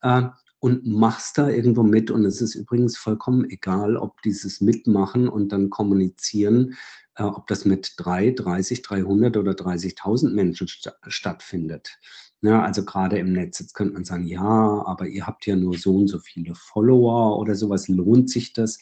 [0.00, 0.22] äh,
[0.60, 2.10] und machst da irgendwo mit.
[2.10, 6.74] Und es ist übrigens vollkommen egal, ob dieses Mitmachen und dann kommunizieren,
[7.16, 11.98] äh, ob das mit 3, 30, 300 oder 30.000 Menschen st stattfindet.
[12.42, 15.76] Ja, also gerade im Netz, jetzt könnte man sagen, ja, aber ihr habt ja nur
[15.76, 18.78] so und so viele Follower oder sowas, lohnt sich das?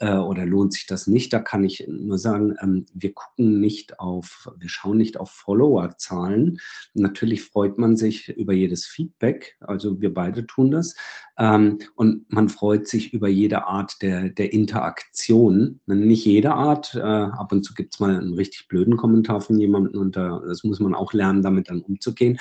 [0.00, 1.32] äh, oder lohnt sich das nicht?
[1.32, 6.58] Da kann ich nur sagen, ähm, wir gucken nicht auf, wir schauen nicht auf Followerzahlen.
[6.94, 10.96] Natürlich freut man sich über jedes Feedback, also wir beide tun das.
[11.38, 15.80] Ähm, und man freut sich über jede Art der, der Interaktion.
[15.86, 19.58] Nicht jede Art, äh, ab und zu gibt es mal einen richtig blöden Kommentar von
[19.58, 22.38] jemandem und äh, das muss man auch lernen, damit dann umzugehen.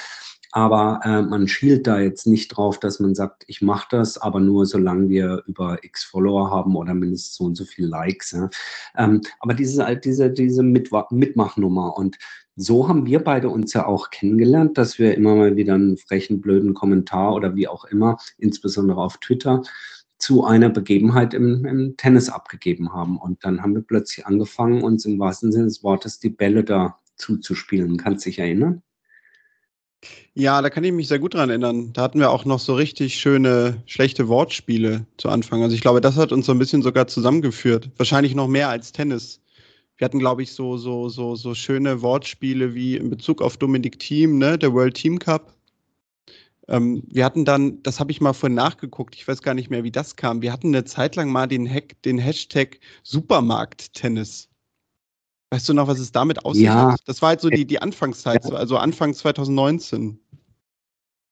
[0.51, 4.39] Aber äh, man schielt da jetzt nicht drauf, dass man sagt, ich mache das, aber
[4.39, 8.31] nur solange wir über x Follower haben oder mindestens so und so viel Likes.
[8.31, 8.49] Ja.
[8.97, 12.17] Ähm, aber diese, diese, diese Mit Mitmachnummer und
[12.55, 16.41] so haben wir beide uns ja auch kennengelernt, dass wir immer mal wieder einen frechen,
[16.41, 19.63] blöden Kommentar oder wie auch immer, insbesondere auf Twitter,
[20.17, 23.17] zu einer Begebenheit im, im, Tennis abgegeben haben.
[23.17, 26.97] Und dann haben wir plötzlich angefangen, uns im wahrsten Sinne des Wortes die Bälle da
[27.15, 27.95] zuzuspielen.
[27.95, 28.83] Kannst du dich erinnern?
[30.33, 31.91] Ja, da kann ich mich sehr gut dran erinnern.
[31.93, 35.61] Da hatten wir auch noch so richtig schöne, schlechte Wortspiele zu Anfang.
[35.63, 37.89] Also ich glaube, das hat uns so ein bisschen sogar zusammengeführt.
[37.97, 39.41] Wahrscheinlich noch mehr als Tennis.
[39.97, 43.99] Wir hatten, glaube ich, so, so, so, so schöne Wortspiele wie in Bezug auf Dominik
[43.99, 45.53] Thiem, ne, der World Team Cup.
[46.69, 49.83] Ähm, wir hatten dann, das habe ich mal vorhin nachgeguckt, ich weiß gar nicht mehr,
[49.83, 50.41] wie das kam.
[50.41, 54.48] Wir hatten eine Zeit lang mal den, Hack, den Hashtag Supermarkt-Tennis.
[55.51, 56.65] Weißt du noch, was es damit aussieht?
[56.65, 56.95] Ja.
[57.05, 58.55] Das war halt so die, die Anfangszeit, ja.
[58.55, 60.19] also Anfang 2019.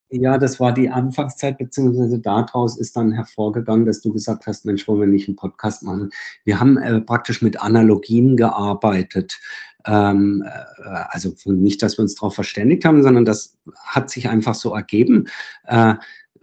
[0.10, 4.88] Ja, das war die Anfangszeit, beziehungsweise daraus ist dann hervorgegangen, dass du gesagt hast, Mensch,
[4.88, 6.12] wollen wir nicht einen Podcast machen?
[6.46, 9.38] Wir haben äh, praktisch mit Analogien gearbeitet.
[9.86, 14.56] Ähm, äh, also nicht, dass wir uns darauf verständigt haben, sondern das hat sich einfach
[14.56, 15.28] so ergeben.
[15.66, 15.96] Äh,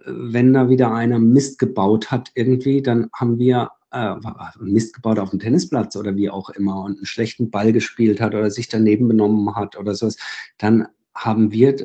[0.07, 4.15] wenn da wieder einer Mist gebaut hat irgendwie, dann haben wir äh,
[4.61, 8.35] Mist gebaut auf dem Tennisplatz oder wie auch immer und einen schlechten Ball gespielt hat
[8.35, 10.17] oder sich daneben benommen hat oder sowas,
[10.59, 11.77] dann haben wir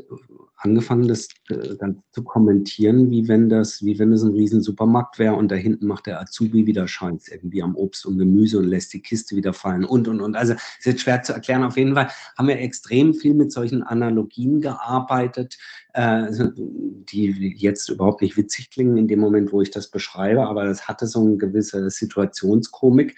[0.59, 5.17] angefangen, das äh, dann zu kommentieren, wie wenn das, wie wenn es ein riesen Supermarkt
[5.17, 8.65] wäre und da hinten macht der Azubi wieder Scheiß irgendwie am Obst und Gemüse und
[8.65, 10.35] lässt die Kiste wieder fallen und und und.
[10.35, 11.63] Also ist jetzt schwer zu erklären.
[11.63, 15.57] Auf jeden Fall haben wir extrem viel mit solchen Analogien gearbeitet,
[15.93, 20.65] äh, die jetzt überhaupt nicht witzig klingen in dem Moment, wo ich das beschreibe, aber
[20.65, 23.15] das hatte so eine gewisse Situationskomik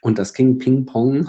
[0.00, 1.28] und das ging Ping-Pong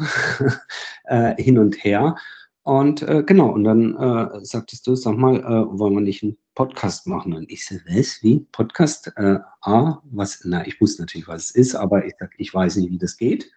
[1.05, 2.15] äh, hin und her.
[2.63, 6.37] Und äh, genau, und dann äh, sagtest du, sag mal, äh, wollen wir nicht einen
[6.53, 7.33] Podcast machen?
[7.33, 8.41] Und ich so, was, wie?
[8.51, 9.11] Podcast?
[9.15, 12.75] Äh, A, was, na, ich wusste natürlich, was es ist, aber ich sag, ich weiß
[12.77, 13.51] nicht, wie das geht.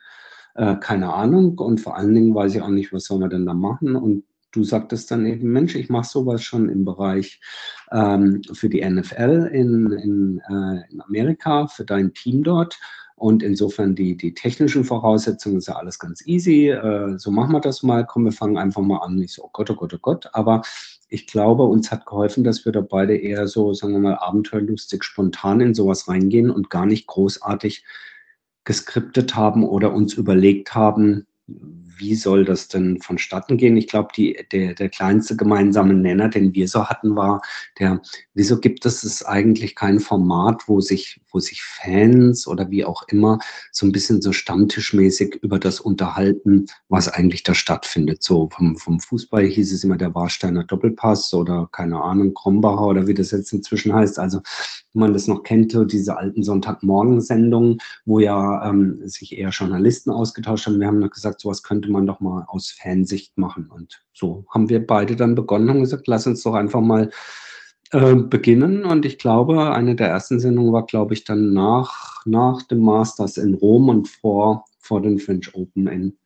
[0.54, 1.58] Äh, keine Ahnung.
[1.58, 3.94] Und vor allen Dingen weiß ich auch nicht, was sollen wir denn da machen.
[3.96, 7.40] Und du sagtest dann eben, Mensch, ich mache sowas schon im Bereich
[7.90, 12.78] ähm, für die NFL in, in, äh, in Amerika, für dein Team dort.
[13.16, 16.68] Und insofern die, die technischen Voraussetzungen ist ja alles ganz easy.
[16.70, 18.04] Äh, so machen wir das mal.
[18.04, 19.22] Komm, wir fangen einfach mal an.
[19.22, 20.28] Ich so, oh Gott, oh Gott, oh Gott.
[20.32, 20.62] Aber
[21.08, 25.04] ich glaube, uns hat geholfen, dass wir da beide eher so, sagen wir mal, abenteuerlustig,
[25.04, 27.84] spontan in sowas reingehen und gar nicht großartig
[28.64, 31.26] geskriptet haben oder uns überlegt haben,
[31.96, 33.76] wie soll das denn vonstatten gehen?
[33.76, 34.08] Ich glaube,
[34.52, 37.42] der, der kleinste gemeinsame Nenner, den wir so hatten, war
[37.78, 38.00] der,
[38.34, 43.04] wieso gibt es es eigentlich kein Format, wo sich, wo sich Fans oder wie auch
[43.08, 43.38] immer
[43.72, 48.22] so ein bisschen so stammtischmäßig über das unterhalten, was eigentlich da stattfindet.
[48.22, 53.06] So vom, vom Fußball hieß es immer der Warsteiner Doppelpass oder keine Ahnung, Krombacher oder
[53.06, 54.18] wie das jetzt inzwischen heißt.
[54.18, 54.40] Also
[54.92, 60.10] wenn man das noch kennt, so diese alten Sonntagmorgensendungen, wo ja ähm, sich eher Journalisten
[60.10, 60.80] ausgetauscht haben.
[60.80, 63.70] Wir haben noch gesagt, sowas könnte man doch mal aus Fansicht machen.
[63.70, 67.10] Und so haben wir beide dann begonnen und gesagt, lass uns doch einfach mal
[67.90, 68.84] äh, beginnen.
[68.84, 73.36] Und ich glaube, eine der ersten Sendungen war, glaube ich, dann nach, nach dem Masters
[73.36, 76.18] in Rom und vor, vor den French Open in,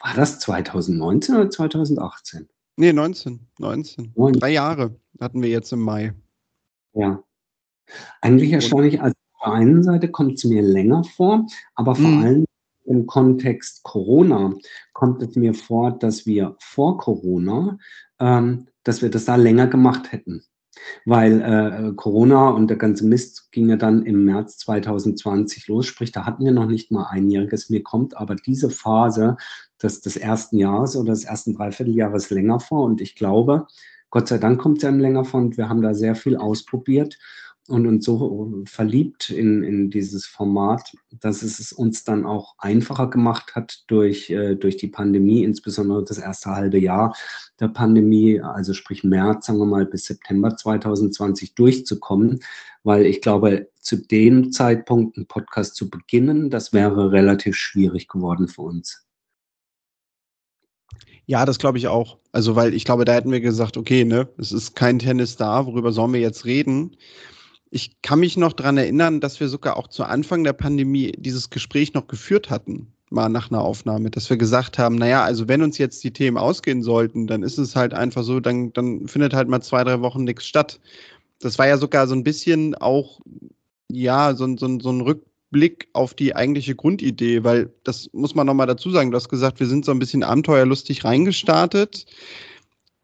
[0.00, 2.48] war das 2019 oder 2018?
[2.76, 3.46] Nee, 19.
[3.58, 4.12] 19.
[4.16, 4.40] 19.
[4.40, 6.12] Drei Jahre hatten wir jetzt im Mai.
[6.94, 7.22] Ja,
[8.20, 12.22] eigentlich erstaunlich, also auf der einen Seite kommt es mir länger vor, aber vor mhm.
[12.22, 12.44] allem
[12.84, 14.54] im Kontext Corona
[14.92, 17.78] kommt es mir vor, dass wir vor Corona,
[18.20, 20.44] ähm, dass wir das da länger gemacht hätten.
[21.04, 26.12] Weil äh, Corona und der ganze Mist ging ja dann im März 2020 los, sprich,
[26.12, 27.70] da hatten wir noch nicht mal einjähriges.
[27.70, 29.36] Mir kommt aber diese Phase
[29.82, 33.66] des, des ersten Jahres oder des ersten Dreivierteljahres länger vor und ich glaube,
[34.10, 37.18] Gott sei Dank kommt es einem länger vor und wir haben da sehr viel ausprobiert
[37.68, 43.54] und uns so verliebt in, in dieses Format, dass es uns dann auch einfacher gemacht
[43.54, 47.16] hat durch, äh, durch die Pandemie, insbesondere das erste halbe Jahr
[47.60, 52.40] der Pandemie, also sprich März, sagen wir mal, bis September 2020 durchzukommen,
[52.82, 58.48] weil ich glaube, zu dem Zeitpunkt einen Podcast zu beginnen, das wäre relativ schwierig geworden
[58.48, 59.06] für uns.
[61.26, 62.18] Ja, das glaube ich auch.
[62.32, 65.64] Also, weil ich glaube, da hätten wir gesagt, okay, ne, es ist kein Tennis da,
[65.64, 66.96] worüber sollen wir jetzt reden?
[67.74, 71.50] Ich kann mich noch daran erinnern, dass wir sogar auch zu Anfang der Pandemie dieses
[71.50, 75.60] Gespräch noch geführt hatten, mal nach einer Aufnahme, dass wir gesagt haben, naja, also wenn
[75.60, 79.34] uns jetzt die Themen ausgehen sollten, dann ist es halt einfach so, dann, dann findet
[79.34, 80.78] halt mal zwei, drei Wochen nichts statt.
[81.40, 83.18] Das war ja sogar so ein bisschen auch,
[83.90, 88.68] ja, so, so, so ein Rückblick auf die eigentliche Grundidee, weil das muss man nochmal
[88.68, 92.06] dazu sagen, du hast gesagt, wir sind so ein bisschen abenteuerlustig reingestartet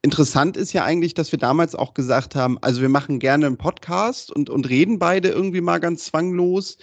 [0.03, 3.59] interessant ist ja eigentlich, dass wir damals auch gesagt haben, also wir machen gerne einen
[3.59, 6.79] Podcast und, und reden beide irgendwie mal ganz zwanglos,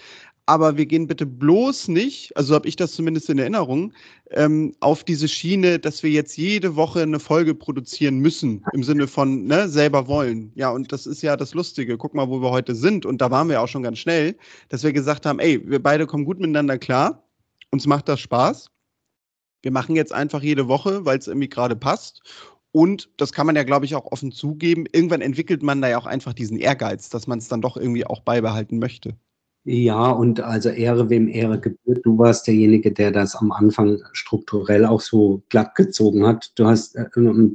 [0.45, 3.91] aber wir gehen bitte bloß nicht, also habe ich das zumindest in Erinnerung,
[4.31, 9.07] ähm, auf diese Schiene, dass wir jetzt jede Woche eine Folge produzieren müssen, im Sinne
[9.07, 10.53] von ne, selber wollen.
[10.55, 11.97] Ja, und das ist ja das Lustige.
[11.97, 13.05] Guck mal, wo wir heute sind.
[13.05, 14.37] Und da waren wir auch schon ganz schnell,
[14.69, 17.27] dass wir gesagt haben, ey, wir beide kommen gut miteinander klar,
[17.71, 18.69] uns macht das Spaß.
[19.63, 22.21] Wir machen jetzt einfach jede Woche, weil es irgendwie gerade passt.
[22.77, 24.85] Und das kann man ja, glaube ich, auch offen zugeben.
[24.91, 28.05] Irgendwann entwickelt man da ja auch einfach diesen Ehrgeiz, dass man es dann doch irgendwie
[28.05, 29.15] auch beibehalten möchte.
[29.63, 32.05] Ja, und also Ehre, wem Ehre gebührt.
[32.05, 36.51] Du warst derjenige, der das am Anfang strukturell auch so glatt gezogen hat.
[36.53, 37.05] Du hast, äh,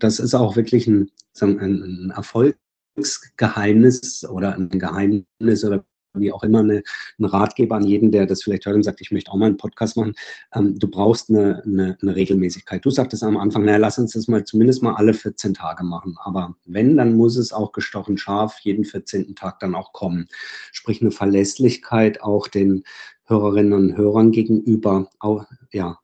[0.01, 1.09] das ist auch wirklich ein,
[1.41, 6.83] ein Erfolgsgeheimnis oder ein Geheimnis oder wie auch immer eine,
[7.19, 9.57] ein Ratgeber an jeden, der das vielleicht hört und sagt, ich möchte auch mal einen
[9.57, 10.15] Podcast machen.
[10.55, 12.85] Ähm, du brauchst eine, eine, eine, Regelmäßigkeit.
[12.85, 16.17] Du sagtest am Anfang, naja, lass uns das mal zumindest mal alle 14 Tage machen.
[16.23, 19.35] Aber wenn, dann muss es auch gestochen scharf jeden 14.
[19.35, 20.29] Tag dann auch kommen.
[20.73, 22.85] Sprich eine Verlässlichkeit auch den
[23.25, 25.99] Hörerinnen und Hörern gegenüber, auch, ja,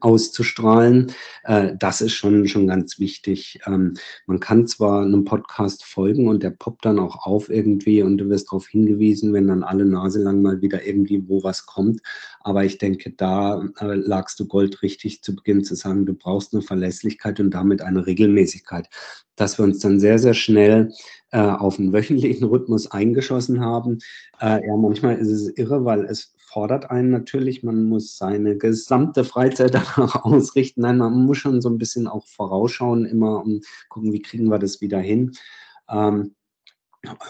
[0.00, 1.12] auszustrahlen.
[1.44, 3.60] Äh, das ist schon, schon ganz wichtig.
[3.66, 3.94] Ähm,
[4.26, 8.28] man kann zwar einem Podcast folgen und der poppt dann auch auf irgendwie und du
[8.28, 12.00] wirst darauf hingewiesen, wenn dann alle Nase lang mal wieder irgendwie wo was kommt.
[12.40, 16.52] Aber ich denke, da äh, lagst du Gold richtig zu Beginn zu sagen, du brauchst
[16.52, 18.88] eine Verlässlichkeit und damit eine Regelmäßigkeit.
[19.36, 20.92] Dass wir uns dann sehr, sehr schnell
[21.30, 23.98] äh, auf einen wöchentlichen Rhythmus eingeschossen haben.
[24.42, 29.74] Ja, manchmal ist es irre, weil es fordert einen natürlich, man muss seine gesamte Freizeit
[29.96, 30.82] danach ausrichten.
[30.82, 34.58] Nein, man muss schon so ein bisschen auch vorausschauen, immer und gucken, wie kriegen wir
[34.58, 35.32] das wieder hin.
[35.88, 36.34] Ähm,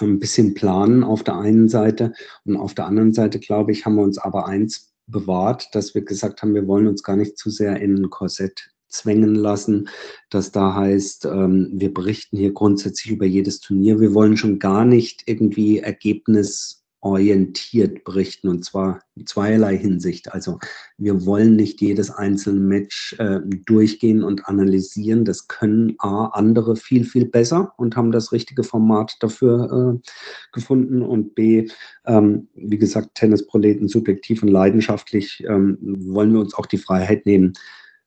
[0.01, 2.13] ein bisschen planen auf der einen Seite
[2.45, 6.03] und auf der anderen Seite, glaube ich, haben wir uns aber eins bewahrt, dass wir
[6.03, 9.89] gesagt haben, wir wollen uns gar nicht zu sehr in ein Korsett zwängen lassen,
[10.31, 14.01] das da heißt, ähm, wir berichten hier grundsätzlich über jedes Turnier.
[14.01, 20.33] Wir wollen schon gar nicht irgendwie Ergebnis orientiert berichten und zwar in zweierlei Hinsicht.
[20.33, 20.59] Also
[20.99, 25.25] wir wollen nicht jedes einzelne Match äh, durchgehen und analysieren.
[25.25, 30.09] Das können A, andere viel, viel besser und haben das richtige Format dafür äh,
[30.53, 31.69] gefunden und B,
[32.07, 37.55] ähm, wie gesagt, Tennisproleten subjektiv und leidenschaftlich ähm, wollen wir uns auch die Freiheit nehmen,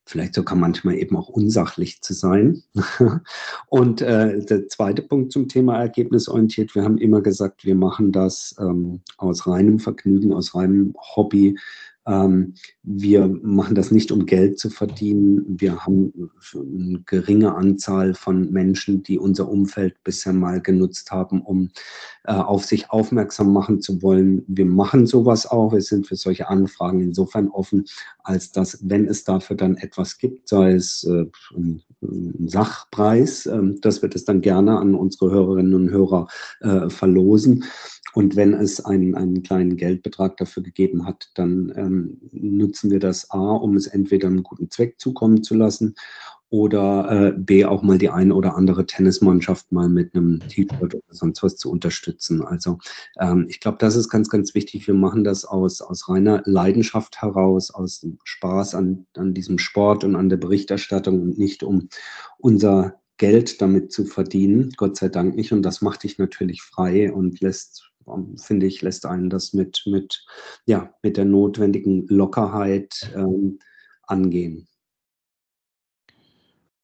[0.05, 2.63] vielleicht sogar manchmal eben auch unsachlich zu sein.
[3.69, 8.55] und äh, der zweite Punkt zum Thema ergebnisorientiert, wir haben immer gesagt, wir machen das
[8.59, 11.57] ähm, aus reinem Vergnügen, aus reinem Hobby,
[12.05, 15.45] wir machen das nicht, um Geld zu verdienen.
[15.47, 21.69] Wir haben eine geringe Anzahl von Menschen, die unser Umfeld bisher mal genutzt haben, um
[22.25, 24.43] äh, auf sich aufmerksam machen zu wollen.
[24.47, 25.73] Wir machen sowas auch.
[25.73, 27.85] Wir sind für solche Anfragen insofern offen,
[28.19, 31.83] als dass, wenn es dafür dann etwas gibt, sei es äh, ein,
[32.45, 36.27] Sachpreis, äh, dass wir das dann gerne an unsere Hörerinnen und Hörer
[36.61, 37.63] äh, verlosen.
[38.13, 43.31] Und wenn es einen, einen kleinen Geldbetrag dafür gegeben hat, dann ähm, nutzen wir das
[43.31, 45.95] A, um es entweder einem guten Zweck zukommen zu lassen
[46.53, 50.99] oder äh, B, auch mal die eine oder andere Tennismannschaft mal mit einem T-Shirt oder
[51.09, 52.43] sonst was zu unterstützen.
[52.43, 52.77] Also
[53.19, 54.85] ähm, ich glaube, das ist ganz, ganz wichtig.
[54.85, 60.15] Wir machen das aus, aus reiner Leidenschaft heraus, aus Spaß an, an diesem Sport und
[60.15, 61.89] an der Berichterstattung und nicht um
[62.37, 64.73] unser Geld damit zu verdienen.
[64.77, 65.53] Gott sei Dank nicht.
[65.53, 67.92] Und das macht dich natürlich frei und lässt
[68.37, 70.25] finde ich, lässt einen das mit, mit,
[70.65, 73.59] ja, mit der notwendigen Lockerheit ähm,
[74.03, 74.67] angehen.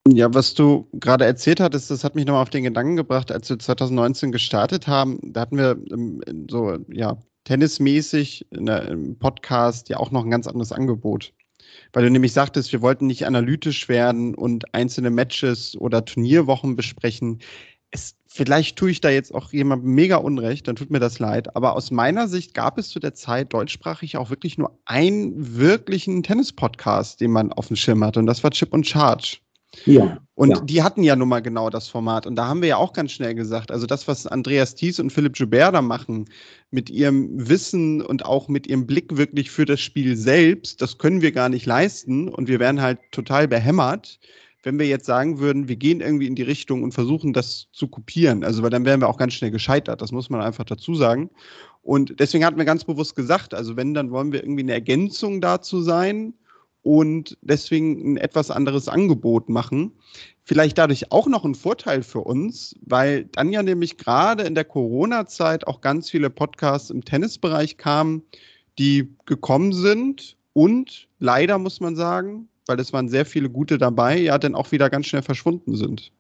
[0.08, 3.50] Ja, was du gerade erzählt hattest, das hat mich nochmal auf den Gedanken gebracht, als
[3.50, 9.98] wir 2019 gestartet haben, da hatten wir ähm, so, ja, tennismäßig in einem Podcast ja
[9.98, 11.34] auch noch ein ganz anderes Angebot.
[11.94, 17.40] Weil du nämlich sagtest, wir wollten nicht analytisch werden und einzelne Matches oder Turnierwochen besprechen
[17.92, 21.58] es, vielleicht tue ich da jetzt auch jemandem mega Unrecht, dann tut mir das leid.
[21.58, 26.23] Aber aus meiner Sicht gab es zu der Zeit deutschsprachig auch wirklich nur einen wirklichen
[26.23, 28.21] Tennis-Podcast, den man auf dem Schirm hatte.
[28.21, 29.39] Und das war Chip und Charge.
[29.84, 30.19] Ja.
[30.36, 30.62] Und ja.
[30.62, 32.25] die hatten ja nun mal genau das Format.
[32.25, 35.12] Und da haben wir ja auch ganz schnell gesagt, also das, was Andreas Thies und
[35.12, 36.23] Philipp Joubert da machen,
[36.71, 41.21] mit ihrem Wissen und auch mit ihrem Blick wirklich für das Spiel selbst, das können
[41.21, 42.30] wir gar nicht leisten.
[42.30, 44.17] Und wir werden halt total behämmert
[44.63, 47.88] wenn wir jetzt sagen würden, wir gehen irgendwie in die Richtung und versuchen das zu
[47.88, 50.95] kopieren, also weil dann wären wir auch ganz schnell gescheitert, das muss man einfach dazu
[50.95, 51.30] sagen.
[51.82, 55.41] Und deswegen hatten wir ganz bewusst gesagt, also wenn, dann wollen wir irgendwie eine Ergänzung
[55.41, 56.34] dazu sein
[56.82, 59.93] und deswegen ein etwas anderes Angebot machen.
[60.43, 64.65] Vielleicht dadurch auch noch ein Vorteil für uns, weil dann ja nämlich gerade in der
[64.65, 68.24] Corona-Zeit auch ganz viele Podcasts im Tennisbereich kamen,
[68.78, 74.18] die gekommen sind und leider muss man sagen, weil es waren sehr viele gute dabei,
[74.18, 76.12] ja, dann auch wieder ganz schnell verschwunden sind.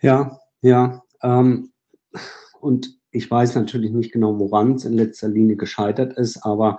[0.00, 1.02] Ja, ja.
[1.22, 1.72] Ähm,
[2.60, 6.78] und ich weiß natürlich nicht genau, woran es in letzter Linie gescheitert ist, aber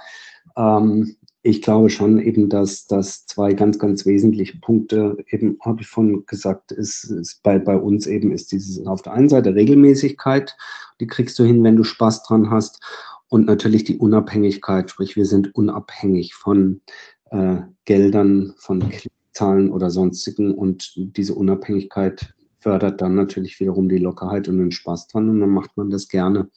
[0.56, 5.88] ähm, ich glaube schon eben, dass das zwei ganz, ganz wesentliche Punkte, eben habe ich
[5.88, 10.58] vorhin gesagt, ist, ist, bei, bei uns eben ist dieses auf der einen Seite Regelmäßigkeit,
[11.00, 12.82] die kriegst du hin, wenn du Spaß dran hast.
[13.30, 16.82] Und natürlich die Unabhängigkeit, sprich, wir sind unabhängig von
[17.32, 20.54] äh, Geldern, von Klickzahlen oder sonstigen.
[20.54, 25.52] Und diese Unabhängigkeit fördert dann natürlich wiederum die Lockerheit und den Spaß dran und dann
[25.52, 26.50] macht man das gerne.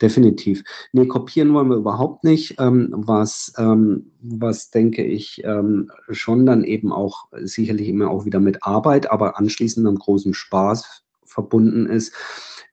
[0.00, 0.62] Definitiv.
[0.92, 2.56] Nee, kopieren wollen wir überhaupt nicht.
[2.60, 8.40] Ähm, was, ähm, was denke ich ähm, schon dann eben auch sicherlich immer auch wieder
[8.40, 12.12] mit Arbeit, aber anschließend einem großen Spaß verbunden ist,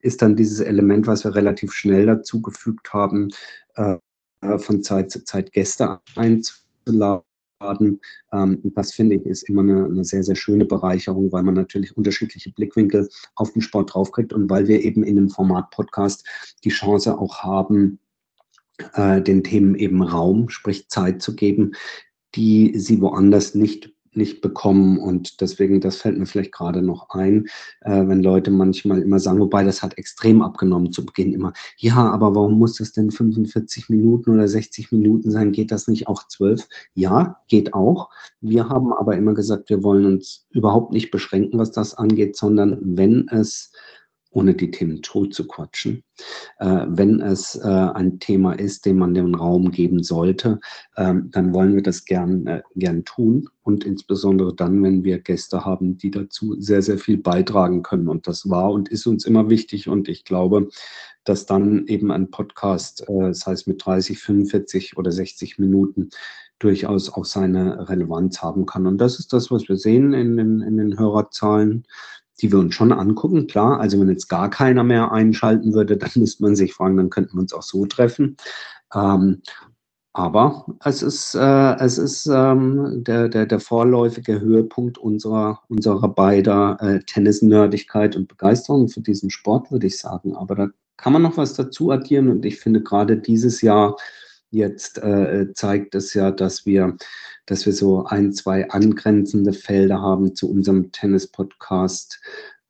[0.00, 3.30] ist dann dieses Element, was wir relativ schnell dazugefügt haben,
[3.74, 3.96] äh,
[4.58, 7.24] von Zeit zu Zeit Gäste einzuladen.
[7.60, 8.00] Ähm,
[8.74, 12.52] das finde ich ist immer eine, eine, sehr, sehr schöne Bereicherung, weil man natürlich unterschiedliche
[12.52, 16.26] Blickwinkel auf den Sport draufkriegt und weil wir eben in dem Format Podcast
[16.64, 17.98] die Chance auch haben,
[18.94, 21.72] äh, den Themen eben Raum, sprich Zeit zu geben,
[22.34, 24.98] die sie woanders nicht nicht bekommen.
[24.98, 27.46] Und deswegen, das fällt mir vielleicht gerade noch ein,
[27.82, 31.96] äh, wenn Leute manchmal immer sagen, wobei das hat extrem abgenommen zu Beginn immer, ja,
[31.96, 35.52] aber warum muss das denn 45 Minuten oder 60 Minuten sein?
[35.52, 36.66] Geht das nicht auch 12?
[36.94, 38.10] Ja, geht auch.
[38.40, 42.78] Wir haben aber immer gesagt, wir wollen uns überhaupt nicht beschränken, was das angeht, sondern
[42.82, 43.72] wenn es
[44.34, 46.02] ohne die Themen tot zu quatschen.
[46.58, 50.60] Äh, wenn es äh, ein Thema ist, dem man den Raum geben sollte,
[50.96, 55.64] ähm, dann wollen wir das gern, äh, gern tun und insbesondere dann, wenn wir Gäste
[55.64, 58.08] haben, die dazu sehr, sehr viel beitragen können.
[58.08, 60.68] Und das war und ist uns immer wichtig und ich glaube,
[61.22, 66.10] dass dann eben ein Podcast, äh, das heißt mit 30, 45 oder 60 Minuten,
[66.58, 68.86] durchaus auch seine Relevanz haben kann.
[68.86, 71.84] Und das ist das, was wir sehen in den, in den Hörerzahlen
[72.40, 73.80] die wir uns schon angucken, klar.
[73.80, 77.34] Also wenn jetzt gar keiner mehr einschalten würde, dann müsste man sich fragen, dann könnten
[77.36, 78.36] wir uns auch so treffen.
[78.94, 79.42] Ähm,
[80.16, 86.78] aber es ist, äh, es ist ähm, der, der, der vorläufige Höhepunkt unserer, unserer beider
[86.80, 90.36] äh, Tennis-Nerdigkeit und Begeisterung für diesen Sport, würde ich sagen.
[90.36, 93.96] Aber da kann man noch was dazu addieren und ich finde gerade dieses Jahr
[94.54, 96.96] jetzt äh, zeigt es ja, dass wir
[97.46, 102.20] dass wir so ein, zwei angrenzende Felder haben zu unserem Tennis-Podcast,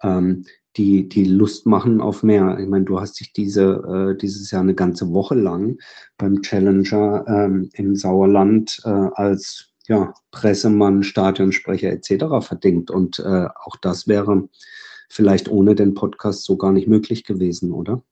[0.03, 2.59] ähm, die, die Lust machen auf mehr.
[2.59, 5.78] Ich meine, du hast dich diese, äh, dieses Jahr eine ganze Woche lang
[6.18, 12.24] beim Challenger ähm, im Sauerland äh, als ja, Pressemann, Stadionsprecher etc.
[12.41, 12.91] verdingt.
[12.91, 14.49] Und äh, auch das wäre
[15.09, 18.03] vielleicht ohne den Podcast so gar nicht möglich gewesen, oder?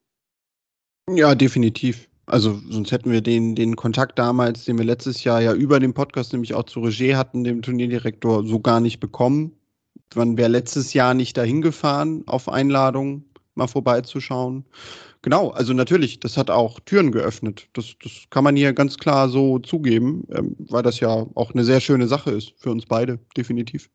[1.11, 2.09] Ja, definitiv.
[2.27, 5.93] Also sonst hätten wir den, den Kontakt damals, den wir letztes Jahr ja über den
[5.93, 9.53] Podcast nämlich auch zu Roger hatten, dem Turnierdirektor, so gar nicht bekommen.
[10.15, 14.65] Man wäre letztes Jahr nicht dahin gefahren auf Einladung, mal vorbeizuschauen.
[15.23, 17.69] Genau, also natürlich, das hat auch Türen geöffnet.
[17.75, 21.65] Das, das kann man hier ganz klar so zugeben, ähm, weil das ja auch eine
[21.65, 23.89] sehr schöne Sache ist für uns beide, definitiv.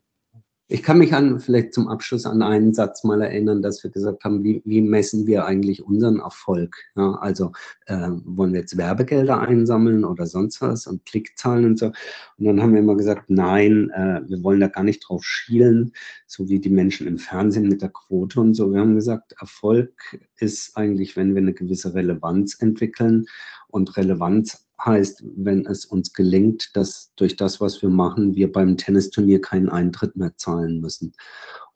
[0.70, 4.22] Ich kann mich an, vielleicht zum Abschluss an einen Satz mal erinnern, dass wir gesagt
[4.24, 6.76] haben, wie, wie messen wir eigentlich unseren Erfolg?
[6.94, 7.52] Ja, also
[7.86, 11.86] äh, wollen wir jetzt Werbegelder einsammeln oder sonst was und Klickzahlen und so.
[11.86, 15.94] Und dann haben wir immer gesagt, nein, äh, wir wollen da gar nicht drauf schielen,
[16.26, 18.70] so wie die Menschen im Fernsehen mit der Quote und so.
[18.70, 23.24] Wir haben gesagt, Erfolg ist eigentlich, wenn wir eine gewisse Relevanz entwickeln
[23.68, 28.76] und Relevanz heißt, wenn es uns gelingt, dass durch das, was wir machen, wir beim
[28.76, 31.12] Tennisturnier keinen Eintritt mehr zahlen müssen.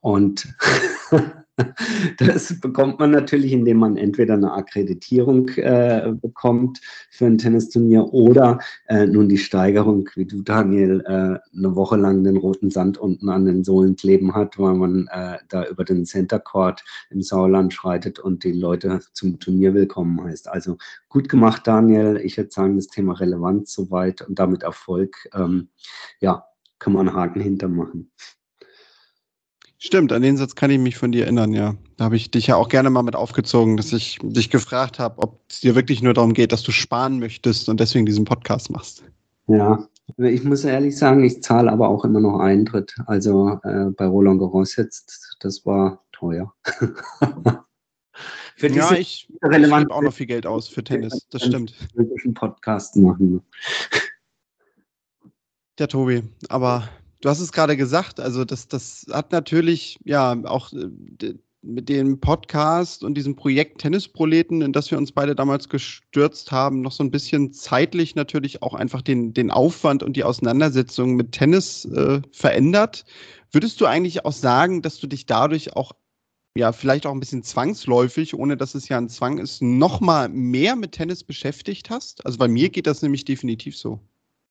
[0.01, 0.55] Und
[2.19, 6.81] das bekommt man natürlich, indem man entweder eine Akkreditierung äh, bekommt
[7.11, 12.25] für ein Tennisturnier oder äh, nun die Steigerung, wie du, Daniel, äh, eine Woche lang
[12.25, 16.07] den roten Sand unten an den Sohlen kleben hat, weil man äh, da über den
[16.07, 20.49] Center Court im Sauerland schreitet und die Leute zum Turnier willkommen heißt.
[20.49, 20.79] Also
[21.11, 22.19] gut gemacht, Daniel.
[22.25, 25.29] Ich würde sagen, das Thema Relevanz soweit und damit Erfolg.
[25.35, 25.69] Ähm,
[26.21, 26.47] ja,
[26.79, 28.11] kann man einen Haken hintermachen.
[29.85, 31.75] Stimmt, an den Satz kann ich mich von dir erinnern, ja.
[31.97, 35.21] Da habe ich dich ja auch gerne mal mit aufgezogen, dass ich dich gefragt habe,
[35.21, 38.71] ob es dir wirklich nur darum geht, dass du sparen möchtest und deswegen diesen Podcast
[38.71, 39.03] machst.
[39.49, 42.95] Ja, ich muss ehrlich sagen, ich zahle aber auch immer noch Eintritt.
[43.07, 46.55] Also äh, bei Roland Garros jetzt, das war teuer.
[48.55, 51.75] für ja, ich, ich gebe auch noch viel Geld aus für Tennis, das stimmt.
[52.35, 53.43] Podcast machen.
[55.77, 56.89] Ja, Tobi, aber
[57.23, 62.19] Du hast es gerade gesagt, also das, das hat natürlich ja auch äh, mit dem
[62.19, 67.05] Podcast und diesem Projekt Tennisproleten, in das wir uns beide damals gestürzt haben, noch so
[67.05, 72.21] ein bisschen zeitlich natürlich auch einfach den, den Aufwand und die Auseinandersetzung mit Tennis äh,
[72.33, 73.05] verändert.
[73.53, 75.93] Würdest du eigentlich auch sagen, dass du dich dadurch auch
[76.57, 80.29] ja, vielleicht auch ein bisschen zwangsläufig, ohne dass es ja ein Zwang ist, noch mal
[80.29, 82.27] mehr mit Tennis beschäftigt hast?
[82.27, 84.01] Also bei mir geht das nämlich definitiv so.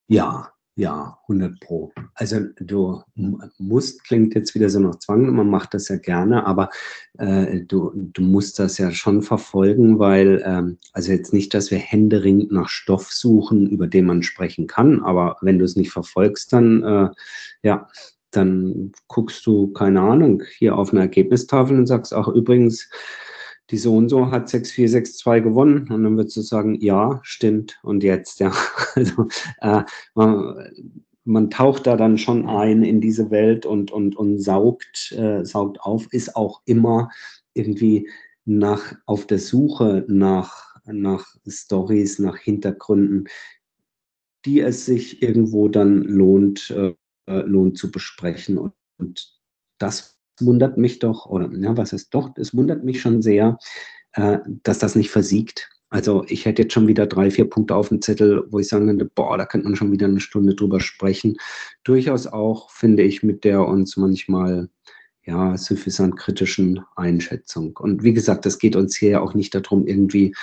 [0.08, 0.52] Ja,
[0.82, 1.92] ja, 100 Pro.
[2.16, 3.04] Also du
[3.60, 6.72] musst, klingt jetzt wieder so nach Zwang, man macht das ja gerne, aber
[7.20, 11.78] äh, du, du musst das ja schon verfolgen, weil, ähm, also jetzt nicht, dass wir
[11.78, 16.52] händeringend nach Stoff suchen, über den man sprechen kann, aber wenn du es nicht verfolgst,
[16.52, 17.10] dann, äh,
[17.62, 17.88] ja,
[18.32, 22.90] dann guckst du, keine Ahnung, hier auf eine Ergebnistafel und sagst auch übrigens,
[23.72, 25.88] die so und so hat 6-4-6-2 gewonnen.
[25.90, 27.80] Und dann würdest du sagen, ja, stimmt.
[27.84, 28.52] Und jetzt, ja.
[28.96, 29.28] Also
[29.62, 29.84] äh,
[30.16, 30.70] man,
[31.24, 35.80] man, taucht da dann schon ein in diese Welt und, und, und saugt, äh, saugt
[35.80, 37.10] auf, ist auch immer
[37.54, 38.10] irgendwie
[38.44, 43.30] nach, auf der Suche nach, nach Stories, nach Hintergründen,
[44.46, 46.94] die es sich irgendwo dann lohnt, äh,
[47.28, 48.58] lohnt zu besprechen.
[48.58, 49.40] Und, und,
[49.78, 53.58] das wundert mich doch, oder ja, was ist doch, es wundert mich schon sehr,
[54.14, 55.70] äh, dass das nicht versiegt.
[55.90, 58.88] Also ich hätte jetzt schon wieder drei, vier Punkte auf dem Zettel, wo ich sagen
[58.88, 61.36] könnte, boah, da könnte man schon wieder eine Stunde drüber sprechen.
[61.84, 64.70] Durchaus auch, finde ich, mit der uns manchmal
[65.26, 67.78] ja, suffisant kritischen Einschätzung.
[67.78, 70.34] Und wie gesagt, es geht uns hier auch nicht darum, irgendwie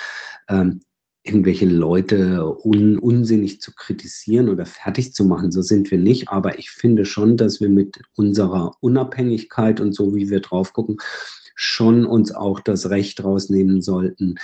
[0.49, 0.81] ähm,
[1.29, 5.53] irgendwelche Leute un, unsinnig zu kritisieren oder fertig zu machen.
[5.53, 6.31] So sind wir nicht.
[6.31, 10.97] Aber ich finde schon, dass wir mit unserer Unabhängigkeit und so, wie wir drauf gucken,
[11.55, 14.37] schon uns auch das Recht rausnehmen sollten,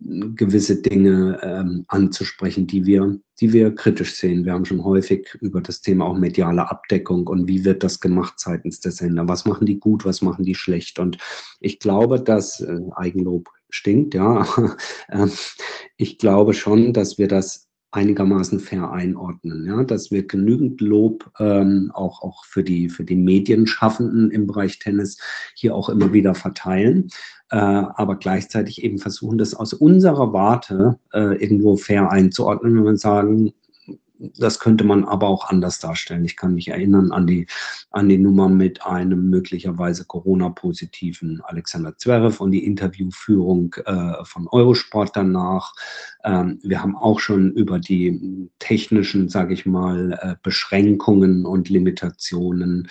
[0.00, 4.46] gewisse Dinge ähm, anzusprechen, die wir, die wir kritisch sehen.
[4.46, 8.34] Wir haben schon häufig über das Thema auch mediale Abdeckung und wie wird das gemacht
[8.38, 9.28] seitens der Sender.
[9.28, 10.98] Was machen die gut, was machen die schlecht?
[10.98, 11.18] Und
[11.60, 14.46] ich glaube, dass äh, Eigenlob stinkt, ja.
[15.08, 15.26] äh,
[15.96, 21.90] ich glaube schon, dass wir das einigermaßen fair einordnen, ja, dass wir genügend Lob ähm,
[21.92, 25.18] auch, auch für, die, für die Medienschaffenden im Bereich Tennis
[25.56, 27.08] hier auch immer wieder verteilen,
[27.50, 32.96] äh, aber gleichzeitig eben versuchen, das aus unserer Warte äh, irgendwo fair einzuordnen, wenn wir
[32.96, 33.52] sagen,
[34.20, 36.24] das könnte man aber auch anders darstellen.
[36.24, 37.46] Ich kann mich erinnern an die,
[37.90, 45.16] an die Nummer mit einem möglicherweise Corona-positiven Alexander Zverev und die Interviewführung äh, von Eurosport
[45.16, 45.72] danach.
[46.24, 52.88] Ähm, wir haben auch schon über die technischen, sage ich mal, äh, Beschränkungen und Limitationen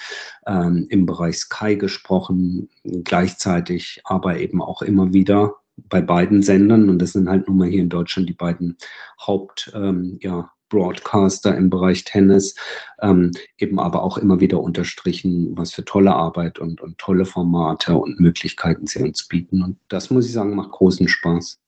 [0.48, 2.70] ähm, im Bereich Sky gesprochen,
[3.04, 5.56] gleichzeitig aber eben auch immer wieder
[5.88, 8.78] bei beiden Sendern, und das sind halt nun mal hier in Deutschland die beiden
[9.26, 12.56] Haupt, ähm, ja, Broadcaster im Bereich Tennis,
[13.02, 17.96] ähm, eben aber auch immer wieder unterstrichen, was für tolle Arbeit und, und tolle Formate
[17.98, 19.64] und Möglichkeiten sie uns bieten.
[19.64, 21.60] Und das muss ich sagen, macht großen Spaß.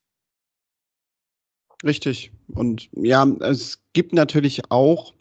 [1.83, 2.31] Richtig.
[2.47, 5.13] Und ja, es gibt natürlich auch,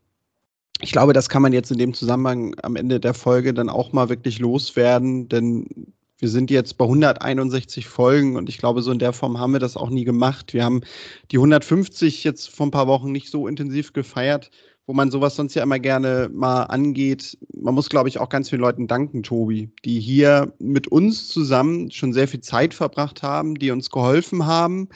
[0.80, 3.92] ich glaube, das kann man jetzt in dem Zusammenhang am Ende der Folge dann auch
[3.92, 8.98] mal wirklich loswerden, denn wir sind jetzt bei 161 Folgen und ich glaube, so in
[8.98, 10.52] der Form haben wir das auch nie gemacht.
[10.52, 10.82] Wir haben
[11.30, 14.50] die 150 jetzt vor ein paar Wochen nicht so intensiv gefeiert,
[14.86, 17.38] wo man sowas sonst ja immer gerne mal angeht.
[17.54, 21.90] Man muss, glaube ich, auch ganz vielen Leuten danken, Tobi, die hier mit uns zusammen
[21.90, 24.88] schon sehr viel Zeit verbracht haben, die uns geholfen haben.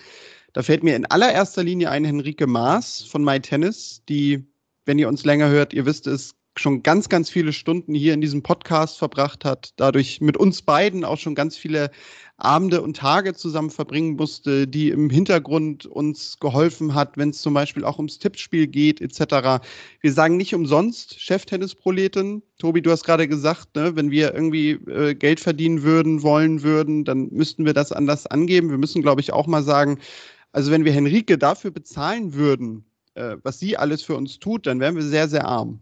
[0.53, 4.45] Da fällt mir in allererster Linie ein Henrike Maas von MyTennis, die,
[4.85, 8.21] wenn ihr uns länger hört, ihr wisst es, schon ganz, ganz viele Stunden hier in
[8.21, 11.91] diesem Podcast verbracht hat, dadurch mit uns beiden auch schon ganz viele
[12.37, 17.55] Abende und Tage zusammen verbringen musste, die im Hintergrund uns geholfen hat, wenn es zum
[17.55, 19.65] Beispiel auch ums Tippspiel geht, etc.
[20.01, 22.43] Wir sagen nicht umsonst Cheftennisproletin.
[22.59, 27.05] Tobi, du hast gerade gesagt, ne, wenn wir irgendwie äh, Geld verdienen würden, wollen würden,
[27.05, 28.71] dann müssten wir das anders angeben.
[28.71, 29.99] Wir müssen, glaube ich, auch mal sagen,
[30.53, 32.85] also wenn wir Henrike dafür bezahlen würden,
[33.15, 35.81] äh, was sie alles für uns tut, dann wären wir sehr, sehr arm.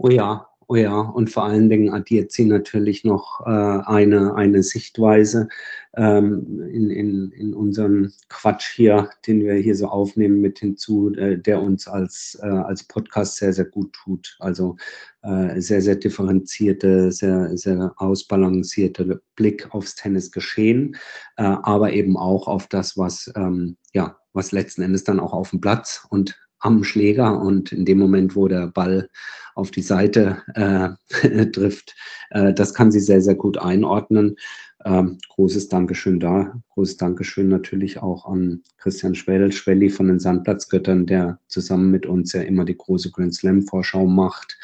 [0.00, 1.00] Oh ja, oh ja.
[1.00, 5.48] Und vor allen Dingen addiert sie natürlich noch äh, eine, eine Sichtweise
[5.96, 11.36] ähm, in, in, in unserem Quatsch hier, den wir hier so aufnehmen, mit hinzu, äh,
[11.36, 14.36] der uns als, äh, als Podcast sehr, sehr gut tut.
[14.38, 14.76] Also
[15.22, 20.94] äh, sehr, sehr differenzierte, sehr, sehr ausbalancierte Blick aufs Tennisgeschehen,
[21.38, 25.50] äh, aber eben auch auf das, was, ähm, ja, was letzten Endes dann auch auf
[25.50, 29.08] dem Platz und am Schläger und in dem Moment, wo der Ball
[29.54, 31.96] auf die Seite äh, trifft,
[32.30, 34.36] äh, das kann sie sehr, sehr gut einordnen.
[34.84, 36.52] Ähm, großes Dankeschön da.
[36.70, 42.32] Großes Dankeschön natürlich auch an Christian Schwell, Schwelli von den Sandplatzgöttern, der zusammen mit uns
[42.32, 44.56] ja immer die große Grand Slam Vorschau macht,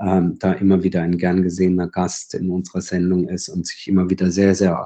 [0.00, 4.08] ähm, da immer wieder ein gern gesehener Gast in unserer Sendung ist und sich immer
[4.08, 4.78] wieder sehr, sehr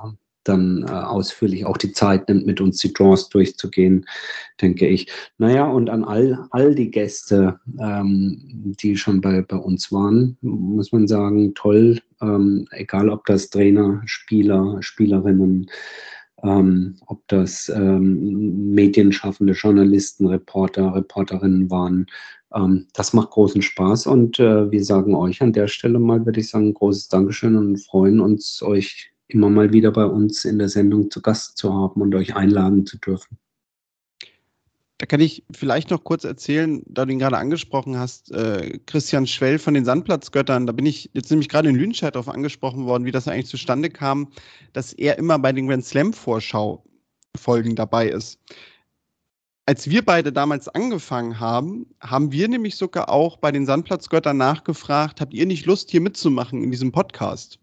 [0.45, 4.07] dann äh, ausführlich auch die Zeit nimmt, mit uns die Draws durchzugehen,
[4.61, 5.11] denke ich.
[5.39, 10.93] Naja, und an all, all die Gäste, ähm, die schon bei, bei uns waren, muss
[10.93, 15.71] man sagen, toll, ähm, egal ob das Trainer, Spieler, Spielerinnen,
[16.43, 22.07] ähm, ob das ähm, medienschaffende Journalisten, Reporter, Reporterinnen waren.
[22.55, 26.41] Ähm, das macht großen Spaß und äh, wir sagen euch an der Stelle mal, würde
[26.41, 30.69] ich sagen, großes Dankeschön und freuen uns, euch immer mal wieder bei uns in der
[30.69, 33.39] Sendung zu Gast zu haben und euch einladen zu dürfen.
[35.01, 39.27] Da kann ich vielleicht noch kurz erzählen, da du ihn gerade angesprochen hast, äh, Christian
[39.27, 43.07] Schwell von den Sandplatzgöttern, da bin ich jetzt nämlich gerade in Lüdenscheid darauf angesprochen worden,
[43.07, 44.29] wie das eigentlich zustande kam,
[44.75, 48.39] dass er immer bei den Grand Slam Vorschau-Folgen dabei ist.
[49.65, 55.23] Als wir beide damals angefangen haben, haben wir nämlich sogar auch bei den Sandplatzgöttern nachgefragt,
[55.23, 57.59] habt ihr nicht Lust, hier mitzumachen in diesem Podcast?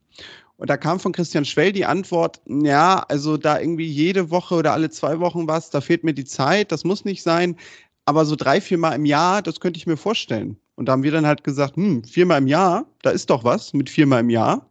[0.58, 4.74] Und da kam von Christian Schwell die Antwort, ja, also da irgendwie jede Woche oder
[4.74, 7.56] alle zwei Wochen was, da fehlt mir die Zeit, das muss nicht sein.
[8.06, 10.58] Aber so drei, vier Mal im Jahr, das könnte ich mir vorstellen.
[10.76, 13.74] Und da haben wir dann halt gesagt, hm, viermal im Jahr, da ist doch was
[13.74, 14.68] mit viermal im Jahr.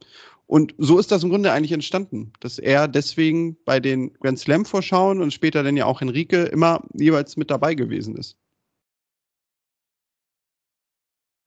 [0.46, 4.64] Und so ist das im Grunde eigentlich entstanden, dass er deswegen bei den Grand Slam
[4.64, 8.36] Vorschauen und später dann ja auch Henrike immer jeweils mit dabei gewesen ist.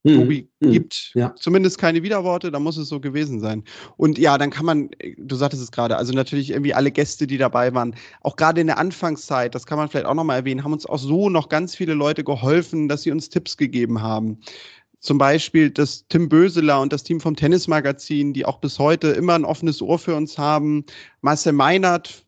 [0.05, 1.35] Tobi hm, gibt ja.
[1.35, 3.63] zumindest keine Widerworte, da muss es so gewesen sein.
[3.97, 7.37] Und ja, dann kann man, du sagtest es gerade, also natürlich irgendwie alle Gäste, die
[7.37, 10.73] dabei waren, auch gerade in der Anfangszeit, das kann man vielleicht auch nochmal erwähnen, haben
[10.73, 14.39] uns auch so noch ganz viele Leute geholfen, dass sie uns Tipps gegeben haben.
[15.01, 19.33] Zum Beispiel das Tim Böseler und das Team vom Tennismagazin, die auch bis heute immer
[19.35, 20.85] ein offenes Ohr für uns haben.
[21.21, 22.25] Marcel Meinert,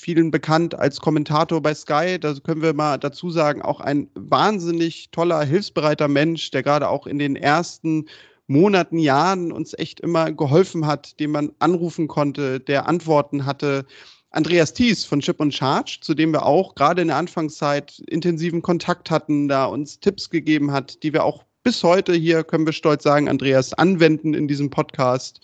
[0.00, 2.18] vielen bekannt als Kommentator bei Sky.
[2.18, 7.06] Da können wir mal dazu sagen, auch ein wahnsinnig toller, hilfsbereiter Mensch, der gerade auch
[7.06, 8.06] in den ersten
[8.46, 13.86] Monaten, Jahren uns echt immer geholfen hat, den man anrufen konnte, der Antworten hatte.
[14.30, 18.62] Andreas Thies von Chip und Charge, zu dem wir auch gerade in der Anfangszeit intensiven
[18.62, 22.72] Kontakt hatten, da uns Tipps gegeben hat, die wir auch bis heute hier, können wir
[22.72, 25.40] stolz sagen, Andreas, anwenden in diesem Podcast.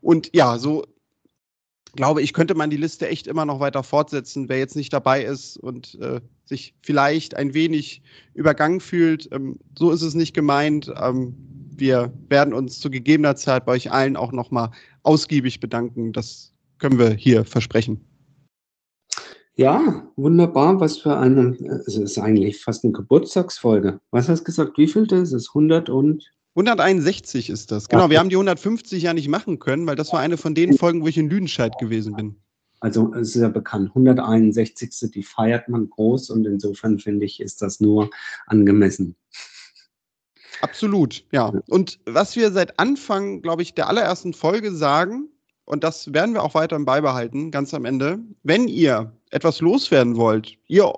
[0.00, 0.84] Und ja, so
[1.92, 4.48] glaube ich, könnte man die Liste echt immer noch weiter fortsetzen.
[4.48, 8.02] Wer jetzt nicht dabei ist und äh, sich vielleicht ein wenig
[8.34, 10.92] übergangen fühlt, ähm, so ist es nicht gemeint.
[11.00, 11.34] Ähm,
[11.76, 14.70] wir werden uns zu gegebener Zeit bei euch allen auch nochmal
[15.02, 16.12] ausgiebig bedanken.
[16.12, 18.00] Das können wir hier versprechen.
[19.54, 20.78] Ja, wunderbar.
[20.78, 24.00] Was für eine, es ist eigentlich fast eine Geburtstagsfolge.
[24.12, 24.78] Was hast du gesagt?
[24.78, 25.48] Wie viel ist?
[25.48, 27.88] 100 und 161 ist das.
[27.88, 30.76] Genau, wir haben die 150 ja nicht machen können, weil das war eine von den
[30.76, 32.36] Folgen, wo ich in Lüdenscheid gewesen bin.
[32.80, 35.12] Also es ist ja bekannt, 161.
[35.12, 38.10] die feiert man groß und insofern finde ich, ist das nur
[38.46, 39.14] angemessen.
[40.60, 41.52] Absolut, ja.
[41.68, 45.28] Und was wir seit Anfang, glaube ich, der allerersten Folge sagen,
[45.64, 50.56] und das werden wir auch weiterhin beibehalten, ganz am Ende, wenn ihr etwas loswerden wollt,
[50.66, 50.92] ihr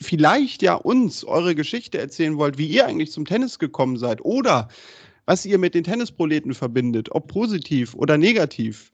[0.00, 4.68] vielleicht ja uns eure Geschichte erzählen wollt, wie ihr eigentlich zum Tennis gekommen seid oder
[5.24, 8.92] was ihr mit den Tennisproleten verbindet, ob positiv oder negativ,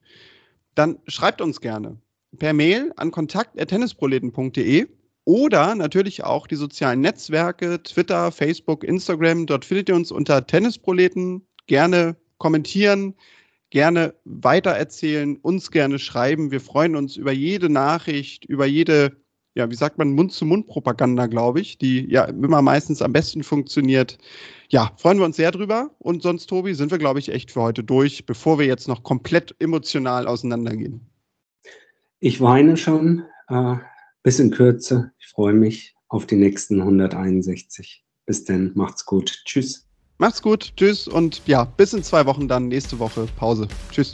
[0.75, 1.97] dann schreibt uns gerne
[2.39, 4.87] per Mail an kontakt.tennisproleten.de
[5.25, 9.45] oder natürlich auch die sozialen Netzwerke, Twitter, Facebook, Instagram.
[9.45, 11.45] Dort findet ihr uns unter Tennisproleten.
[11.67, 13.15] Gerne kommentieren,
[13.69, 16.51] gerne weitererzählen, uns gerne schreiben.
[16.51, 19.22] Wir freuen uns über jede Nachricht, über jede
[19.55, 24.17] ja, wie sagt man, Mund-zu-Mund-Propaganda, glaube ich, die ja immer meistens am besten funktioniert.
[24.69, 25.91] Ja, freuen wir uns sehr drüber.
[25.99, 29.03] Und sonst, Tobi, sind wir, glaube ich, echt für heute durch, bevor wir jetzt noch
[29.03, 31.01] komplett emotional auseinandergehen.
[32.19, 33.23] Ich weine schon.
[33.49, 33.75] Äh,
[34.23, 35.11] bis in Kürze.
[35.19, 38.03] Ich freue mich auf die nächsten 161.
[38.25, 39.41] Bis dann, macht's gut.
[39.45, 39.85] Tschüss.
[40.17, 43.67] Macht's gut, tschüss und ja, bis in zwei Wochen dann, nächste Woche Pause.
[43.91, 44.13] Tschüss.